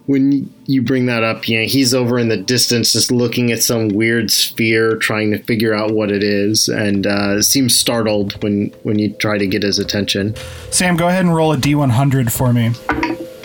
When 0.06 0.50
you 0.68 0.82
bring 0.84 1.08
that 1.08 1.24
up, 1.24 1.50
you 1.50 1.60
know, 1.60 1.66
he's 1.66 1.94
over 1.94 2.18
in 2.18 2.30
the 2.30 2.38
distance 2.38 2.94
just 2.94 3.12
looking 3.12 3.52
at 3.52 3.62
some 3.62 3.90
weird 3.90 4.32
sphere, 4.32 4.96
trying 4.96 5.32
to 5.32 5.38
figure 5.44 5.74
out 5.74 5.92
what 5.92 6.12
it 6.12 6.24
is, 6.24 6.70
and 6.70 7.06
uh, 7.06 7.42
seems 7.42 7.76
startled 7.76 8.42
when, 8.42 8.74
when 8.84 9.00
you 9.00 9.12
try 9.16 9.38
to 9.38 9.46
get 9.46 9.64
his 9.64 9.80
attention. 9.80 10.34
Sam, 10.72 10.96
go 10.96 11.10
ahead 11.10 11.26
and 11.26 11.36
roll 11.36 11.52
a 11.52 11.58
d100 11.58 12.32
for 12.32 12.54
me. 12.54 12.72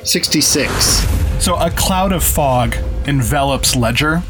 66. 0.04 0.72
So 1.42 1.56
a 1.56 1.70
cloud 1.70 2.12
of 2.12 2.22
fog 2.22 2.76
envelops 3.08 3.74
Ledger 3.74 4.22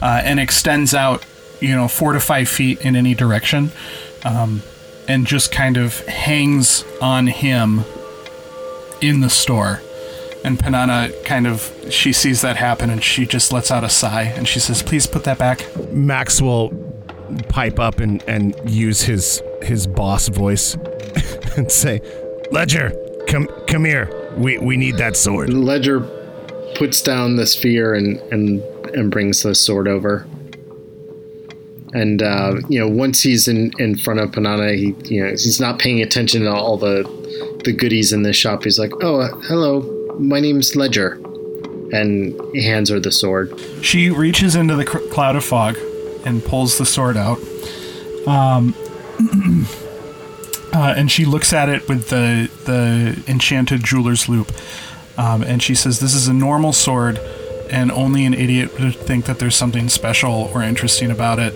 uh, 0.00 0.22
and 0.24 0.40
extends 0.40 0.94
out, 0.94 1.26
you 1.60 1.74
know, 1.74 1.88
four 1.88 2.12
to 2.12 2.20
five 2.20 2.48
feet 2.48 2.80
in 2.80 2.96
any 2.96 3.14
direction, 3.14 3.70
um, 4.24 4.62
and 5.08 5.26
just 5.26 5.52
kind 5.52 5.76
of 5.76 6.06
hangs 6.06 6.84
on 7.00 7.26
him 7.26 7.84
in 9.00 9.20
the 9.20 9.30
store. 9.30 9.80
And 10.44 10.58
Panana 10.58 11.24
kind 11.24 11.46
of 11.46 11.72
she 11.90 12.12
sees 12.12 12.42
that 12.42 12.56
happen 12.56 12.90
and 12.90 13.02
she 13.02 13.26
just 13.26 13.52
lets 13.52 13.70
out 13.70 13.82
a 13.82 13.88
sigh 13.88 14.22
and 14.22 14.46
she 14.46 14.60
says, 14.60 14.82
"Please 14.82 15.06
put 15.06 15.24
that 15.24 15.38
back." 15.38 15.66
Max 15.92 16.40
will 16.40 16.70
pipe 17.48 17.80
up 17.80 17.98
and, 17.98 18.22
and 18.28 18.54
use 18.64 19.02
his 19.02 19.42
his 19.62 19.86
boss 19.86 20.28
voice 20.28 20.74
and 21.56 21.70
say, 21.70 22.00
"Ledger, 22.52 22.92
come 23.26 23.48
come 23.66 23.84
here. 23.84 24.08
We 24.36 24.58
we 24.58 24.76
need 24.76 24.98
that 24.98 25.16
sword." 25.16 25.52
Ledger 25.52 26.00
puts 26.76 27.00
down 27.02 27.36
the 27.36 27.46
sphere 27.46 27.94
and 27.94 28.18
and 28.32 28.60
and 28.94 29.10
brings 29.10 29.42
the 29.42 29.54
sword 29.54 29.88
over. 29.88 30.26
And 31.92 32.22
uh, 32.22 32.56
you 32.68 32.78
know, 32.78 32.88
once 32.88 33.22
he's 33.22 33.48
in, 33.48 33.72
in 33.78 33.96
front 33.96 34.20
of 34.20 34.30
Panana, 34.30 34.76
he 34.76 34.94
you 35.14 35.22
know 35.22 35.30
he's 35.30 35.60
not 35.60 35.78
paying 35.78 36.02
attention 36.02 36.42
to 36.42 36.52
all 36.52 36.76
the 36.76 37.04
the 37.64 37.72
goodies 37.72 38.12
in 38.12 38.22
the 38.22 38.32
shop. 38.32 38.64
He's 38.64 38.78
like, 38.78 38.92
"Oh, 39.02 39.20
uh, 39.20 39.28
hello, 39.42 39.82
my 40.18 40.40
name's 40.40 40.74
Ledger," 40.74 41.12
and 41.92 42.38
he 42.52 42.64
hands 42.64 42.90
her 42.90 42.98
the 42.98 43.12
sword. 43.12 43.58
She 43.82 44.10
reaches 44.10 44.56
into 44.56 44.74
the 44.74 44.84
cr- 44.84 44.98
cloud 45.10 45.36
of 45.36 45.44
fog 45.44 45.78
and 46.24 46.44
pulls 46.44 46.78
the 46.78 46.86
sword 46.86 47.16
out. 47.16 47.38
Um, 48.26 48.74
uh, 50.72 50.94
and 50.96 51.10
she 51.10 51.24
looks 51.24 51.52
at 51.52 51.68
it 51.68 51.88
with 51.88 52.08
the 52.08 52.50
the 52.64 53.22
enchanted 53.30 53.84
jeweler's 53.84 54.28
loupe, 54.28 54.52
um, 55.16 55.42
and 55.42 55.62
she 55.62 55.74
says, 55.74 56.00
"This 56.00 56.14
is 56.14 56.26
a 56.26 56.34
normal 56.34 56.72
sword, 56.72 57.20
and 57.70 57.90
only 57.92 58.24
an 58.24 58.34
idiot 58.34 58.78
would 58.78 58.94
think 58.96 59.24
that 59.26 59.38
there's 59.38 59.56
something 59.56 59.88
special 59.88 60.50
or 60.54 60.62
interesting 60.62 61.10
about 61.10 61.38
it." 61.38 61.54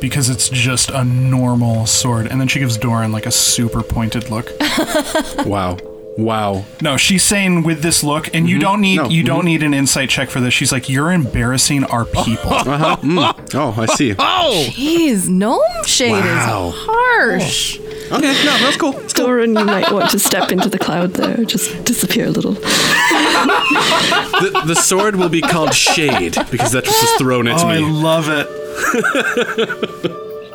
Because 0.00 0.28
it's 0.28 0.50
just 0.50 0.90
a 0.90 1.04
normal 1.04 1.86
sword, 1.86 2.26
and 2.26 2.38
then 2.38 2.48
she 2.48 2.58
gives 2.58 2.76
Doran 2.76 3.12
like 3.12 3.24
a 3.24 3.30
super 3.30 3.82
pointed 3.82 4.30
look. 4.30 4.50
Wow. 5.46 5.78
Wow. 6.18 6.64
No, 6.82 6.96
she's 6.96 7.22
saying 7.22 7.62
with 7.62 7.82
this 7.82 8.02
look, 8.02 8.34
and 8.34 8.48
you 8.48 8.58
don't 8.58 8.80
need 8.80 8.96
No, 8.96 9.08
you 9.08 9.22
don't 9.22 9.44
need 9.44 9.62
an 9.62 9.74
insight 9.74 10.08
check 10.08 10.30
for 10.30 10.40
this. 10.40 10.54
She's 10.54 10.72
like, 10.72 10.88
you're 10.88 11.12
embarrassing 11.12 11.84
our 11.84 12.04
people. 12.06 12.52
Uh-huh. 12.66 12.96
Mm. 13.02 13.54
Oh, 13.54 13.74
I 13.80 13.86
see. 13.86 14.14
Oh, 14.18 14.64
jeez, 14.70 15.28
gnome 15.28 15.60
shade 15.84 16.10
Wow. 16.12 16.68
is 16.68 16.74
harsh. 16.76 17.78
Okay, 18.12 18.44
no, 18.44 18.56
that's 18.58 18.76
cool. 18.76 18.92
That's 18.92 19.12
cool. 19.12 19.26
Doran, 19.26 19.56
you 19.56 19.64
might 19.64 19.90
want 19.90 20.10
to 20.10 20.18
step 20.18 20.52
into 20.52 20.68
the 20.68 20.78
cloud 20.78 21.14
there. 21.14 21.44
Just 21.44 21.84
disappear 21.84 22.26
a 22.26 22.30
little. 22.30 22.52
the, 22.52 24.62
the 24.66 24.74
sword 24.74 25.16
will 25.16 25.28
be 25.28 25.40
called 25.40 25.74
Shade 25.74 26.36
because 26.50 26.72
that's 26.72 26.88
what 26.88 27.02
was 27.02 27.12
thrown 27.18 27.48
at 27.48 27.60
Oh, 27.60 27.68
I 27.68 27.78
love 27.78 28.26
it. 28.28 28.46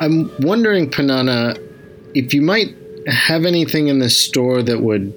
I'm 0.00 0.30
wondering, 0.40 0.90
Panana, 0.90 1.58
if 2.14 2.32
you 2.32 2.42
might 2.42 2.74
have 3.06 3.44
anything 3.44 3.88
in 3.88 3.98
the 3.98 4.10
store 4.10 4.62
that 4.62 4.80
would 4.80 5.12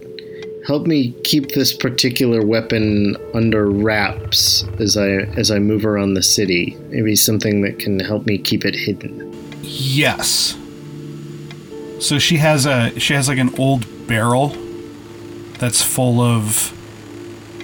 help 0.66 0.88
me 0.88 1.12
keep 1.24 1.52
this 1.52 1.74
particular 1.74 2.44
weapon 2.46 3.16
under 3.34 3.70
wraps 3.70 4.64
as 4.80 4.98
I 4.98 5.10
as 5.38 5.52
I 5.52 5.60
move 5.60 5.86
around 5.86 6.16
the 6.16 6.24
city. 6.24 6.76
Maybe 6.90 7.16
something 7.16 7.62
that 7.62 7.80
can 7.80 8.00
help 8.00 8.26
me 8.26 8.38
keep 8.38 8.66
it 8.66 8.76
hidden. 8.76 9.32
Yes. 9.62 10.58
So 12.00 12.20
she 12.20 12.38
has 12.38 12.66
a 12.66 12.98
she 13.00 13.14
has 13.14 13.28
like 13.28 13.38
an 13.38 13.54
old 13.58 14.08
barrel 14.08 14.50
that's 15.60 15.82
full 15.82 16.22
of 16.22 16.74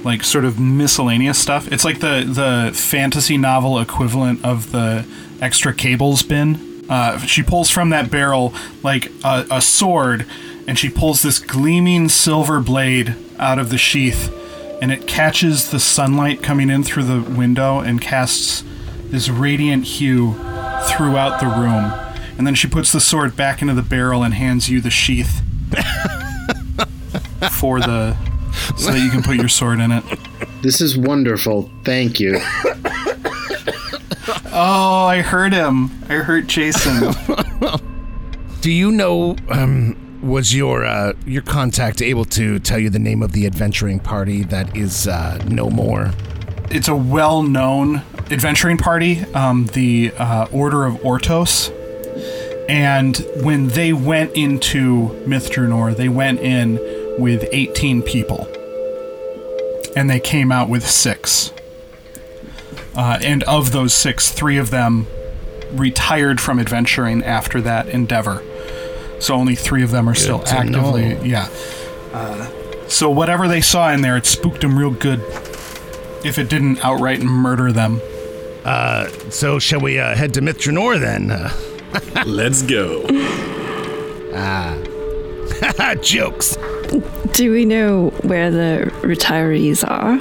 like 0.03 0.23
sort 0.23 0.45
of 0.45 0.59
miscellaneous 0.59 1.37
stuff. 1.37 1.71
It's 1.71 1.85
like 1.85 1.99
the 1.99 2.23
the 2.23 2.75
fantasy 2.75 3.37
novel 3.37 3.79
equivalent 3.79 4.43
of 4.43 4.71
the 4.71 5.05
extra 5.41 5.73
cables 5.73 6.23
bin. 6.23 6.85
Uh, 6.89 7.19
she 7.19 7.41
pulls 7.41 7.69
from 7.69 7.89
that 7.89 8.11
barrel 8.11 8.53
like 8.83 9.11
a, 9.23 9.45
a 9.49 9.61
sword, 9.61 10.25
and 10.67 10.77
she 10.77 10.89
pulls 10.89 11.21
this 11.21 11.39
gleaming 11.39 12.09
silver 12.09 12.59
blade 12.59 13.15
out 13.39 13.59
of 13.59 13.69
the 13.69 13.77
sheath, 13.77 14.31
and 14.81 14.91
it 14.91 15.07
catches 15.07 15.71
the 15.71 15.79
sunlight 15.79 16.43
coming 16.43 16.69
in 16.69 16.83
through 16.83 17.03
the 17.03 17.21
window 17.21 17.79
and 17.79 18.01
casts 18.01 18.63
this 19.05 19.29
radiant 19.29 19.85
hue 19.85 20.33
throughout 20.83 21.39
the 21.39 21.47
room. 21.47 21.91
And 22.41 22.47
then 22.47 22.55
she 22.55 22.67
puts 22.67 22.91
the 22.91 22.99
sword 22.99 23.35
back 23.35 23.61
into 23.61 23.75
the 23.75 23.83
barrel 23.83 24.23
and 24.23 24.33
hands 24.33 24.67
you 24.67 24.81
the 24.81 24.89
sheath 24.89 25.43
for 27.51 27.79
the 27.79 28.17
so 28.75 28.91
that 28.91 28.99
you 28.99 29.11
can 29.11 29.21
put 29.21 29.35
your 29.35 29.47
sword 29.47 29.79
in 29.79 29.91
it. 29.91 30.03
This 30.63 30.81
is 30.81 30.97
wonderful. 30.97 31.69
Thank 31.83 32.19
you. 32.19 32.39
Oh, 34.53 35.05
I 35.07 35.21
hurt 35.21 35.53
him. 35.53 35.91
I 36.09 36.15
hurt 36.15 36.47
Jason. 36.47 37.13
Do 38.61 38.71
you 38.71 38.91
know? 38.91 39.35
Um, 39.49 39.95
was 40.23 40.55
your 40.55 40.83
uh, 40.83 41.13
your 41.27 41.43
contact 41.43 42.01
able 42.01 42.25
to 42.25 42.57
tell 42.57 42.79
you 42.79 42.89
the 42.89 42.97
name 42.97 43.21
of 43.21 43.33
the 43.33 43.45
adventuring 43.45 43.99
party 43.99 44.45
that 44.45 44.75
is 44.75 45.07
uh, 45.07 45.39
no 45.47 45.69
more? 45.69 46.11
it's 46.71 46.87
a 46.87 46.95
well-known 46.95 48.01
adventuring 48.31 48.77
party, 48.77 49.19
um, 49.33 49.65
the 49.73 50.11
uh, 50.17 50.47
Order 50.53 50.85
of 50.85 50.95
Ortos. 51.01 51.69
And 52.71 53.17
when 53.43 53.67
they 53.67 53.91
went 53.91 54.31
into 54.31 55.09
Myth 55.27 55.51
Drannor, 55.51 55.93
they 55.93 56.07
went 56.07 56.39
in 56.39 56.79
with 57.19 57.43
18 57.51 58.01
people. 58.01 58.47
And 59.93 60.09
they 60.09 60.21
came 60.21 60.53
out 60.53 60.69
with 60.69 60.89
six. 60.89 61.51
Uh, 62.95 63.19
and 63.21 63.43
of 63.43 63.73
those 63.73 63.93
six, 63.93 64.31
three 64.31 64.55
of 64.55 64.69
them 64.69 65.05
retired 65.73 66.39
from 66.39 66.59
adventuring 66.59 67.25
after 67.25 67.59
that 67.59 67.89
endeavor. 67.89 68.41
So 69.19 69.35
only 69.35 69.55
three 69.55 69.83
of 69.83 69.91
them 69.91 70.07
are 70.07 70.15
still 70.15 70.41
actively, 70.47 71.15
know. 71.15 71.23
yeah. 71.23 71.49
Uh, 72.13 72.87
so 72.87 73.09
whatever 73.09 73.49
they 73.49 73.59
saw 73.59 73.91
in 73.91 74.01
there, 74.01 74.15
it 74.15 74.25
spooked 74.25 74.61
them 74.61 74.79
real 74.79 74.91
good. 74.91 75.19
If 76.23 76.39
it 76.39 76.47
didn't 76.47 76.85
outright 76.85 77.21
murder 77.21 77.73
them. 77.73 77.99
So 79.29 79.59
shall 79.59 79.81
we 79.81 79.99
uh, 79.99 80.15
head 80.15 80.33
to 80.35 80.41
Myth 80.41 80.59
Drannor 80.59 81.01
then? 81.01 81.51
Let's 82.25 82.61
go. 82.61 83.05
Ah. 84.33 84.77
Jokes. 86.01 86.57
Do 87.33 87.51
we 87.51 87.65
know 87.65 88.09
where 88.23 88.49
the 88.51 88.91
retirees 89.01 89.87
are? 89.87 90.19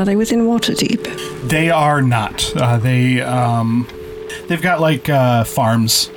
Are 0.00 0.04
they 0.04 0.16
within 0.16 0.46
Waterdeep? 0.46 1.48
They 1.48 1.70
are 1.70 2.02
not. 2.02 2.54
Uh, 2.56 2.78
they 2.78 3.20
um, 3.20 3.86
they've 4.46 4.62
got 4.62 4.80
like 4.80 5.08
uh, 5.08 5.44
farms. 5.44 6.10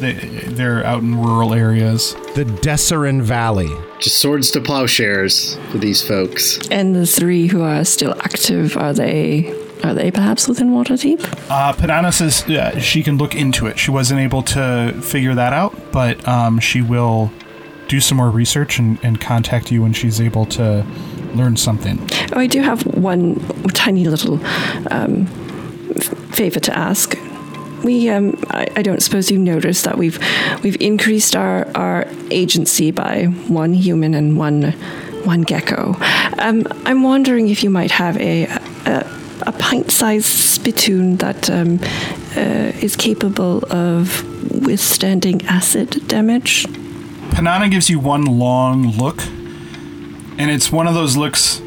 They 0.00 0.12
they're 0.12 0.84
out 0.84 1.02
in 1.02 1.20
rural 1.20 1.54
areas. 1.54 2.14
The 2.34 2.44
Dessarin 2.44 3.22
Valley. 3.22 3.68
Just 3.98 4.18
swords 4.18 4.50
to 4.52 4.60
plowshares 4.60 5.56
for 5.70 5.78
these 5.78 6.06
folks. 6.06 6.58
And 6.70 6.94
the 6.94 7.06
three 7.06 7.48
who 7.48 7.62
are 7.62 7.84
still 7.84 8.14
active, 8.20 8.76
are 8.76 8.92
they 8.92 9.52
are 9.84 9.94
they 9.94 10.10
perhaps 10.10 10.48
within 10.48 10.70
Waterdeep? 10.70 11.20
Uh, 11.50 11.72
Panana 11.72 12.12
says 12.12 12.42
uh, 12.48 12.78
she 12.78 13.02
can 13.02 13.16
look 13.16 13.34
into 13.34 13.66
it. 13.66 13.78
She 13.78 13.90
wasn't 13.90 14.20
able 14.20 14.42
to 14.42 14.92
figure 15.02 15.34
that 15.34 15.52
out, 15.52 15.74
but 15.92 16.26
um, 16.26 16.58
she 16.58 16.82
will 16.82 17.30
do 17.88 18.00
some 18.00 18.18
more 18.18 18.30
research 18.30 18.78
and, 18.78 18.98
and 19.02 19.20
contact 19.20 19.70
you 19.72 19.82
when 19.82 19.92
she's 19.92 20.20
able 20.20 20.44
to 20.46 20.86
learn 21.34 21.56
something. 21.56 21.98
Oh, 22.32 22.38
I 22.40 22.46
do 22.46 22.60
have 22.60 22.82
one 22.96 23.36
tiny 23.72 24.06
little 24.06 24.34
um, 24.90 25.26
f- 25.96 26.06
favor 26.34 26.60
to 26.60 26.76
ask. 26.76 27.18
We, 27.84 28.08
um, 28.10 28.38
I, 28.50 28.66
I 28.76 28.82
don't 28.82 29.02
suppose 29.02 29.30
you 29.30 29.38
noticed 29.38 29.84
that 29.84 29.96
we've 29.96 30.18
we've 30.62 30.80
increased 30.82 31.36
our, 31.36 31.68
our 31.76 32.06
agency 32.30 32.90
by 32.90 33.24
one 33.46 33.72
human 33.72 34.14
and 34.14 34.36
one 34.36 34.72
one 35.24 35.42
gecko. 35.42 35.94
Um, 36.38 36.66
I'm 36.84 37.02
wondering 37.02 37.48
if 37.48 37.62
you 37.62 37.70
might 37.70 37.90
have 37.92 38.16
a, 38.18 38.44
a 38.86 39.17
pint-sized 39.58 40.24
spittoon 40.26 41.16
that 41.16 41.48
um, 41.50 41.78
uh, 42.36 42.72
is 42.80 42.96
capable 42.96 43.64
of 43.72 44.22
withstanding 44.64 45.44
acid 45.46 46.06
damage. 46.08 46.64
Panana 47.30 47.70
gives 47.70 47.88
you 47.90 47.98
one 48.00 48.24
long 48.24 48.88
look, 48.92 49.22
and 50.38 50.50
it's 50.50 50.72
one 50.72 50.86
of 50.86 50.94
those 50.94 51.16
looks 51.16 51.60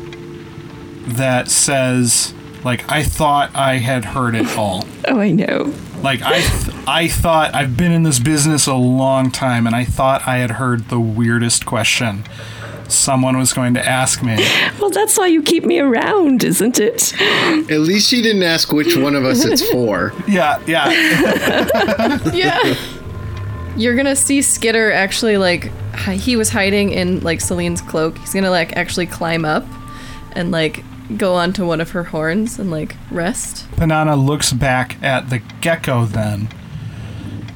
that 1.06 1.50
says, 1.50 2.34
like, 2.64 2.90
I 2.92 3.04
thought 3.04 3.52
I 3.56 3.78
had 3.78 4.06
heard 4.06 4.36
it 4.36 4.58
all. 4.58 4.86
Oh, 5.08 5.20
I 5.20 5.32
know. 5.32 5.74
Like 6.04 6.22
I, 6.22 6.40
th- 6.42 6.76
I 6.88 7.08
thought 7.08 7.54
I've 7.56 7.76
been 7.76 7.92
in 7.92 8.04
this 8.04 8.20
business 8.20 8.66
a 8.68 8.76
long 8.76 9.30
time, 9.32 9.66
and 9.68 9.76
I 9.76 9.84
thought 9.84 10.28
I 10.28 10.38
had 10.38 10.52
heard 10.52 10.90
the 10.90 11.00
weirdest 11.00 11.66
question 11.66 12.24
someone 12.92 13.38
was 13.38 13.54
going 13.54 13.74
to 13.76 13.86
ask 13.88 14.22
me. 14.24 14.38
Well, 14.80 14.90
that's 14.90 15.16
why 15.18 15.28
you 15.28 15.44
keep 15.44 15.64
me 15.64 15.80
around, 15.80 16.44
isn't 16.44 16.80
it? 16.80 17.14
At 17.22 17.80
least 17.82 18.10
she 18.10 18.22
didn't 18.22 18.42
ask 18.42 18.72
which 18.74 18.96
one 18.98 19.16
of 19.16 19.24
us 19.26 19.46
it's 19.46 19.62
for. 19.72 20.12
Yeah, 20.28 20.60
yeah. 20.66 20.90
Yeah. 22.34 22.76
You're 23.78 23.96
gonna 23.96 24.16
see 24.16 24.42
Skitter 24.42 24.92
actually 24.92 25.38
like 25.38 25.72
he 26.10 26.36
was 26.36 26.50
hiding 26.50 26.92
in 26.92 27.20
like 27.22 27.42
Celine's 27.42 27.82
cloak. 27.82 28.18
He's 28.18 28.34
gonna 28.34 28.50
like 28.50 28.76
actually 28.76 29.06
climb 29.06 29.46
up 29.46 29.66
and 30.34 30.52
like 30.52 30.84
go 31.18 31.36
onto 31.36 31.66
one 31.66 31.80
of 31.80 31.92
her 31.92 32.04
horns 32.06 32.58
and 32.60 32.72
like 32.72 32.96
rest. 33.12 33.70
Panana 33.72 34.22
looks 34.22 34.52
back 34.52 35.02
at 35.04 35.30
the 35.30 35.40
gecko 35.62 36.06
then, 36.06 36.50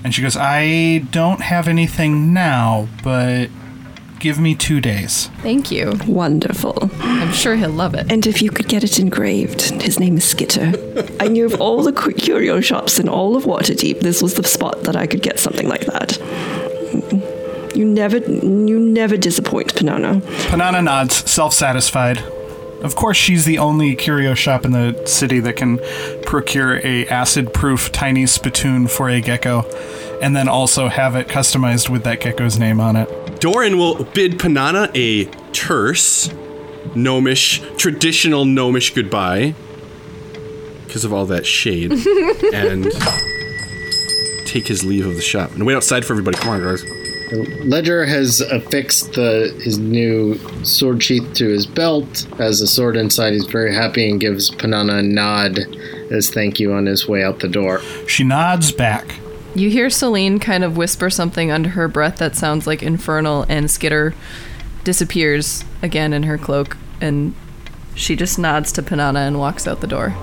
and 0.03 0.13
she 0.13 0.21
goes, 0.21 0.37
"I 0.37 0.99
don't 1.11 1.41
have 1.41 1.67
anything 1.67 2.33
now, 2.33 2.87
but 3.03 3.49
give 4.25 4.39
me 4.39 4.55
two 4.55 4.79
days." 4.81 5.29
Thank 5.41 5.71
you. 5.71 5.93
Wonderful. 6.07 6.89
I'm 6.99 7.31
sure 7.31 7.55
he'll 7.55 7.69
love 7.83 7.93
it. 7.99 8.11
And 8.11 8.25
if 8.25 8.41
you 8.41 8.49
could 8.49 8.67
get 8.67 8.83
it 8.83 8.99
engraved, 8.99 9.61
his 9.81 9.99
name 9.99 10.17
is 10.17 10.25
Skitter. 10.25 10.73
I 11.19 11.27
knew 11.27 11.45
of 11.45 11.61
all 11.61 11.83
the 11.83 11.93
curio 11.93 12.59
shops 12.61 12.99
in 12.99 13.07
all 13.07 13.35
of 13.37 13.43
Waterdeep, 13.45 13.99
this 13.99 14.21
was 14.21 14.33
the 14.33 14.43
spot 14.43 14.83
that 14.83 14.95
I 14.95 15.05
could 15.07 15.21
get 15.21 15.39
something 15.39 15.67
like 15.69 15.85
that. 15.93 16.17
You 17.75 17.85
never, 17.85 18.17
you 18.17 18.79
never 18.79 19.17
disappoint, 19.17 19.73
Panana. 19.75 20.21
Panana 20.49 20.81
nods, 20.83 21.29
self-satisfied. 21.29 22.23
Of 22.81 22.95
course, 22.95 23.17
she's 23.17 23.45
the 23.45 23.57
only 23.57 23.95
curio 23.95 24.33
shop 24.33 24.63
in 24.63 24.71
the 24.71 24.95
city 25.05 25.39
that 25.41 25.55
can 25.55 25.79
procure 26.25 26.79
a 26.85 27.07
acid-proof 27.07 27.91
tiny 27.91 28.25
spittoon 28.27 28.87
for 28.87 29.09
a 29.09 29.19
gecko, 29.21 29.63
and 30.21 30.35
then 30.35 30.47
also 30.47 30.87
have 30.87 31.15
it 31.15 31.27
customized 31.27 31.89
with 31.89 32.03
that 32.03 32.21
gecko's 32.21 32.57
name 32.57 32.79
on 32.79 32.95
it. 32.95 33.39
Doran 33.39 33.77
will 33.77 34.03
bid 34.03 34.39
Panana 34.39 34.89
a 34.95 35.25
terse, 35.51 36.33
gnomish, 36.95 37.61
traditional 37.77 38.45
gnomish 38.45 38.93
goodbye 38.93 39.55
because 40.85 41.03
of 41.03 41.13
all 41.13 41.25
that 41.25 41.45
shade, 41.45 41.91
and 42.53 42.85
take 44.45 44.67
his 44.67 44.85
leave 44.85 45.05
of 45.05 45.15
the 45.15 45.21
shop 45.21 45.51
and 45.51 45.65
wait 45.65 45.75
outside 45.75 46.05
for 46.05 46.13
everybody. 46.13 46.37
Come 46.37 46.49
on, 46.49 46.63
guys. 46.63 46.83
Ledger 47.65 48.05
has 48.05 48.39
affixed 48.39 49.13
the 49.13 49.53
his 49.63 49.79
new 49.79 50.37
sword 50.63 51.01
sheath 51.03 51.33
to 51.33 51.49
his 51.49 51.65
belt, 51.65 52.27
has 52.37 52.61
a 52.61 52.67
sword 52.67 52.95
inside. 52.95 53.33
He's 53.33 53.45
very 53.45 53.73
happy 53.73 54.09
and 54.09 54.19
gives 54.19 54.51
Panana 54.51 54.99
a 54.99 55.03
nod 55.03 55.59
as 56.11 56.29
thank 56.29 56.59
you 56.59 56.73
on 56.73 56.85
his 56.85 57.07
way 57.07 57.23
out 57.23 57.39
the 57.39 57.47
door. 57.47 57.81
She 58.07 58.23
nods 58.23 58.71
back. 58.71 59.19
You 59.55 59.69
hear 59.69 59.89
Celine 59.89 60.39
kind 60.39 60.65
of 60.65 60.75
whisper 60.75 61.09
something 61.09 61.49
under 61.49 61.69
her 61.69 61.87
breath 61.87 62.17
that 62.17 62.35
sounds 62.35 62.67
like 62.67 62.83
infernal, 62.83 63.45
and 63.47 63.71
Skitter 63.71 64.13
disappears 64.83 65.63
again 65.81 66.11
in 66.11 66.23
her 66.23 66.37
cloak, 66.37 66.75
and 66.99 67.33
she 67.95 68.17
just 68.17 68.37
nods 68.37 68.73
to 68.73 68.83
Panana 68.83 69.25
and 69.25 69.39
walks 69.39 69.65
out 69.65 69.79
the 69.79 69.87
door. 69.87 70.13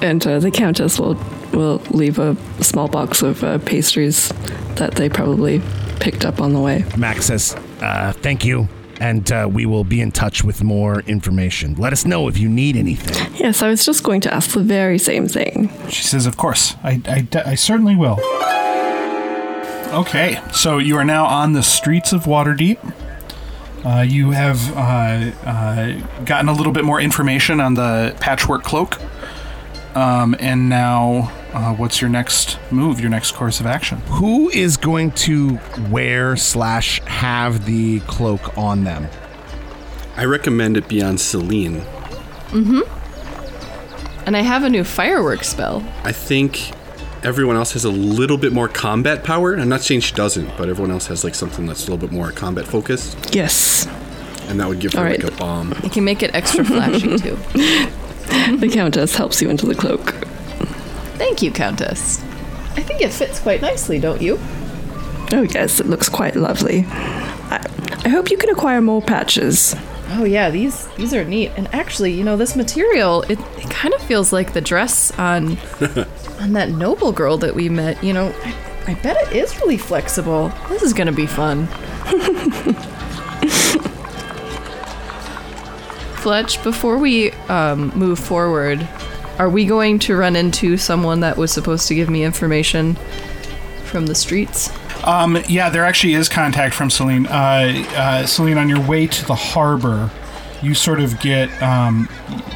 And 0.00 0.26
uh, 0.26 0.38
the 0.38 0.50
Countess 0.50 0.98
will 0.98 1.18
will 1.52 1.82
leave 1.90 2.18
a 2.18 2.34
small 2.62 2.88
box 2.88 3.20
of 3.20 3.44
uh, 3.44 3.58
pastries 3.58 4.30
that 4.76 4.94
they 4.94 5.10
probably 5.10 5.60
picked 6.00 6.24
up 6.24 6.40
on 6.40 6.54
the 6.54 6.60
way. 6.60 6.86
Max 6.96 7.26
says, 7.26 7.54
uh, 7.82 8.12
"Thank 8.12 8.42
you," 8.42 8.68
and 9.00 9.30
uh, 9.30 9.48
we 9.52 9.66
will 9.66 9.84
be 9.84 10.00
in 10.00 10.12
touch 10.12 10.42
with 10.42 10.64
more 10.64 11.00
information. 11.00 11.74
Let 11.74 11.92
us 11.92 12.06
know 12.06 12.26
if 12.26 12.38
you 12.38 12.48
need 12.48 12.76
anything. 12.76 13.34
Yes, 13.34 13.62
I 13.62 13.68
was 13.68 13.84
just 13.84 14.02
going 14.02 14.22
to 14.22 14.32
ask 14.32 14.52
the 14.52 14.60
very 14.60 14.98
same 14.98 15.28
thing. 15.28 15.70
She 15.90 16.04
says, 16.04 16.24
Of 16.24 16.36
course. 16.36 16.76
I, 16.82 17.02
I, 17.06 17.26
I 17.50 17.54
certainly 17.56 17.96
will. 17.96 18.18
Okay, 19.92 20.40
so 20.54 20.78
you 20.78 20.96
are 20.96 21.04
now 21.04 21.26
on 21.26 21.52
the 21.52 21.62
streets 21.62 22.14
of 22.14 22.24
Waterdeep. 22.24 22.78
Uh, 23.84 24.00
you 24.00 24.30
have 24.30 24.74
uh, 24.74 25.30
uh, 25.46 26.00
gotten 26.24 26.48
a 26.48 26.52
little 26.54 26.72
bit 26.72 26.82
more 26.82 26.98
information 26.98 27.60
on 27.60 27.74
the 27.74 28.16
patchwork 28.18 28.62
cloak. 28.62 28.98
Um, 29.94 30.34
and 30.38 30.70
now, 30.70 31.30
uh, 31.52 31.74
what's 31.74 32.00
your 32.00 32.08
next 32.08 32.58
move, 32.70 33.00
your 33.00 33.10
next 33.10 33.32
course 33.32 33.60
of 33.60 33.66
action? 33.66 33.98
Who 34.06 34.48
is 34.48 34.78
going 34.78 35.10
to 35.12 35.58
wear 35.90 36.36
slash 36.36 37.02
have 37.02 37.66
the 37.66 38.00
cloak 38.00 38.56
on 38.56 38.84
them? 38.84 39.08
I 40.16 40.24
recommend 40.24 40.78
it 40.78 40.88
be 40.88 41.02
on 41.02 41.18
Celine. 41.18 41.82
Mm 42.48 42.64
hmm. 42.64 44.24
And 44.24 44.38
I 44.38 44.40
have 44.40 44.64
a 44.64 44.70
new 44.70 44.84
fireworks 44.84 45.48
spell. 45.48 45.86
I 46.04 46.12
think 46.12 46.72
everyone 47.24 47.56
else 47.56 47.72
has 47.72 47.84
a 47.84 47.90
little 47.90 48.36
bit 48.38 48.52
more 48.52 48.68
combat 48.68 49.24
power. 49.24 49.54
I'm 49.56 49.68
not 49.68 49.82
saying 49.82 50.00
she 50.00 50.14
doesn't, 50.14 50.56
but 50.56 50.68
everyone 50.68 50.90
else 50.90 51.06
has 51.06 51.24
like 51.24 51.34
something 51.34 51.66
that's 51.66 51.86
a 51.86 51.90
little 51.90 51.98
bit 52.08 52.12
more 52.12 52.30
combat 52.32 52.66
focused, 52.66 53.34
Yes, 53.34 53.86
and 54.48 54.58
that 54.60 54.68
would 54.68 54.80
give 54.80 54.92
her 54.94 55.00
All 55.00 55.04
like 55.04 55.24
a 55.24 55.30
bomb. 55.32 55.74
You 55.82 55.90
can 55.90 56.04
make 56.04 56.22
it 56.22 56.34
extra 56.34 56.64
flashy 56.64 57.18
too. 57.18 57.36
the 58.56 58.70
Countess 58.72 59.14
helps 59.16 59.40
you 59.40 59.50
into 59.50 59.66
the 59.66 59.74
cloak. 59.74 60.12
Thank 61.16 61.42
you, 61.42 61.50
Countess. 61.52 62.20
I 62.76 62.82
think 62.82 63.00
it 63.00 63.12
fits 63.12 63.38
quite 63.38 63.60
nicely, 63.60 63.98
don't 63.98 64.22
you? 64.22 64.38
Oh, 65.32 65.42
yes, 65.42 65.80
it 65.80 65.86
looks 65.86 66.08
quite 66.08 66.36
lovely. 66.36 66.84
I, 66.88 67.64
I 68.04 68.08
hope 68.08 68.30
you 68.30 68.36
can 68.36 68.50
acquire 68.50 68.80
more 68.80 69.00
patches. 69.02 69.74
Oh 70.14 70.24
yeah, 70.24 70.50
these 70.50 70.88
these 70.96 71.14
are 71.14 71.24
neat. 71.24 71.52
And 71.56 71.72
actually, 71.74 72.12
you 72.12 72.22
know, 72.22 72.36
this 72.36 72.54
material 72.54 73.22
it, 73.22 73.38
it 73.58 73.70
kind 73.70 73.94
of 73.94 74.02
feels 74.02 74.32
like 74.32 74.52
the 74.52 74.60
dress 74.60 75.10
on 75.18 75.58
on 76.40 76.52
that 76.52 76.70
noble 76.70 77.12
girl 77.12 77.38
that 77.38 77.54
we 77.54 77.68
met. 77.68 78.02
You 78.04 78.12
know, 78.12 78.34
I, 78.44 78.54
I 78.88 78.94
bet 78.94 79.16
it 79.16 79.32
is 79.36 79.56
really 79.60 79.78
flexible. 79.78 80.52
This 80.68 80.82
is 80.82 80.92
gonna 80.92 81.12
be 81.12 81.26
fun. 81.26 81.66
Fletch, 86.22 86.62
before 86.62 86.98
we 86.98 87.32
um, 87.48 87.88
move 87.96 88.18
forward, 88.18 88.86
are 89.38 89.48
we 89.48 89.64
going 89.64 89.98
to 90.00 90.14
run 90.14 90.36
into 90.36 90.76
someone 90.76 91.18
that 91.20 91.36
was 91.36 91.50
supposed 91.50 91.88
to 91.88 91.96
give 91.96 92.08
me 92.08 92.22
information 92.22 92.94
from 93.86 94.06
the 94.06 94.14
streets? 94.14 94.70
Um, 95.04 95.42
yeah, 95.48 95.68
there 95.68 95.84
actually 95.84 96.14
is 96.14 96.28
contact 96.28 96.74
from 96.74 96.90
Celine. 96.90 97.26
Uh, 97.26 97.84
uh, 97.96 98.26
Celine, 98.26 98.58
on 98.58 98.68
your 98.68 98.80
way 98.80 99.06
to 99.06 99.26
the 99.26 99.34
harbor, 99.34 100.10
you 100.62 100.74
sort 100.74 101.00
of 101.00 101.18
get 101.20 101.50
um, 101.62 102.08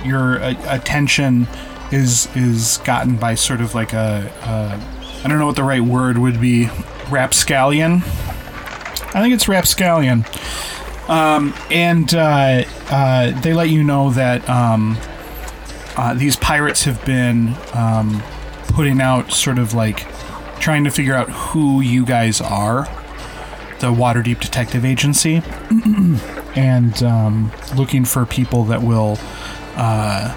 your 0.05 0.41
uh, 0.41 0.55
attention 0.69 1.49
is 1.93 2.29
is 2.37 2.79
gotten 2.79 3.17
by 3.17 3.35
sort 3.35 3.61
of 3.61 3.75
like 3.75 3.93
a, 3.93 4.33
a 4.43 5.25
I 5.25 5.29
don't 5.29 5.39
know 5.39 5.47
what 5.47 5.57
the 5.57 5.65
right 5.65 5.81
word 5.83 6.19
would 6.19 6.41
be, 6.41 6.69
rapscallion. 7.11 7.95
I 7.95 9.23
think 9.23 9.35
it's 9.35 9.49
rapscallion. 9.49 10.25
Um, 11.09 11.55
and 11.71 12.13
uh, 12.15 12.65
uh, 12.91 13.41
they 13.41 13.53
let 13.55 13.71
you 13.71 13.83
know 13.83 14.11
that 14.11 14.49
um, 14.49 14.99
uh, 15.97 16.15
these 16.15 16.37
pirates 16.37 16.85
have 16.85 17.05
been 17.05 17.55
um, 17.73 18.23
putting 18.69 19.01
out 19.01 19.33
sort 19.33 19.59
of 19.59 19.73
like 19.75 20.07
trying 20.67 20.83
to 20.83 20.91
figure 20.91 21.15
out 21.15 21.31
who 21.31 21.81
you 21.81 22.05
guys 22.05 22.41
are, 22.41 22.87
the 23.79 23.87
Waterdeep 23.87 24.41
Detective 24.41 24.85
Agency, 24.85 25.41
and 26.57 27.05
um, 27.05 27.53
looking 27.77 28.05
for 28.05 28.27
people 28.27 28.65
that 28.65 28.83
will 28.83 29.17
uh, 29.77 30.37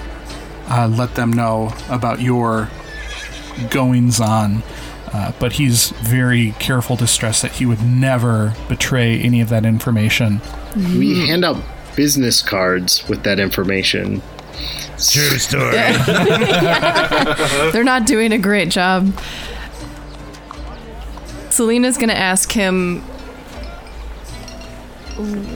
uh, 0.68 0.88
let 0.88 1.16
them 1.16 1.34
know 1.34 1.74
about 1.90 2.22
your 2.22 2.70
goings 3.72 4.22
on. 4.22 4.62
Uh, 5.12 5.32
but 5.40 5.54
he's 5.54 5.90
very 6.04 6.52
careful 6.60 6.96
to 6.96 7.08
stress 7.08 7.42
that 7.42 7.54
he 7.54 7.66
would 7.66 7.82
never 7.82 8.54
betray 8.68 9.20
any 9.20 9.42
of 9.42 9.50
that 9.50 9.66
information. 9.66 10.42
We 10.76 11.28
hand 11.28 11.44
out 11.44 11.58
business 11.96 12.44
cards 12.44 13.04
with 13.10 13.24
that 13.24 13.40
information. 13.40 14.22
True 15.00 15.40
story. 15.40 15.72
They're 17.72 17.84
not 17.84 18.06
doing 18.06 18.32
a 18.32 18.38
great 18.38 18.70
job. 18.70 19.12
Selena's 21.50 21.98
gonna 21.98 22.14
ask 22.14 22.52
him 22.52 23.04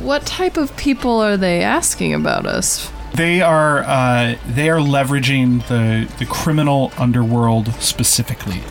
what 0.04 0.26
type 0.26 0.58
of 0.58 0.76
people 0.76 1.22
are 1.22 1.38
they 1.38 1.62
asking 1.62 2.14
about 2.14 2.46
us? 2.46 2.92
They 3.16 3.42
are 3.42 3.80
uh, 3.84 4.36
they 4.48 4.70
are 4.70 4.80
leveraging 4.80 5.68
the 5.68 6.12
the 6.18 6.26
criminal 6.26 6.92
underworld 6.98 7.74
specifically. 7.76 8.62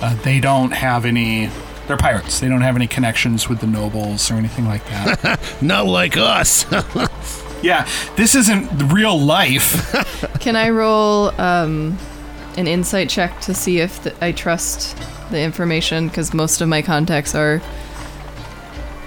Uh, 0.00 0.14
they 0.22 0.40
don't 0.40 0.72
have 0.72 1.04
any. 1.04 1.50
They're 1.86 1.96
pirates. 1.96 2.38
They 2.40 2.48
don't 2.48 2.60
have 2.60 2.76
any 2.76 2.86
connections 2.86 3.48
with 3.48 3.60
the 3.60 3.66
nobles 3.66 4.30
or 4.30 4.34
anything 4.34 4.66
like 4.66 4.84
that. 4.86 5.40
Not 5.62 5.86
like 5.86 6.18
us. 6.18 6.70
yeah, 7.62 7.88
this 8.14 8.34
isn't 8.34 8.92
real 8.92 9.18
life. 9.18 9.90
Can 10.38 10.54
I 10.54 10.68
roll 10.68 11.28
um, 11.40 11.96
an 12.58 12.66
insight 12.66 13.08
check 13.08 13.40
to 13.40 13.54
see 13.54 13.80
if 13.80 14.02
th- 14.02 14.14
I 14.20 14.32
trust 14.32 14.98
the 15.30 15.40
information? 15.40 16.08
Because 16.08 16.32
most 16.34 16.60
of 16.60 16.68
my 16.68 16.82
contacts 16.82 17.34
are 17.34 17.60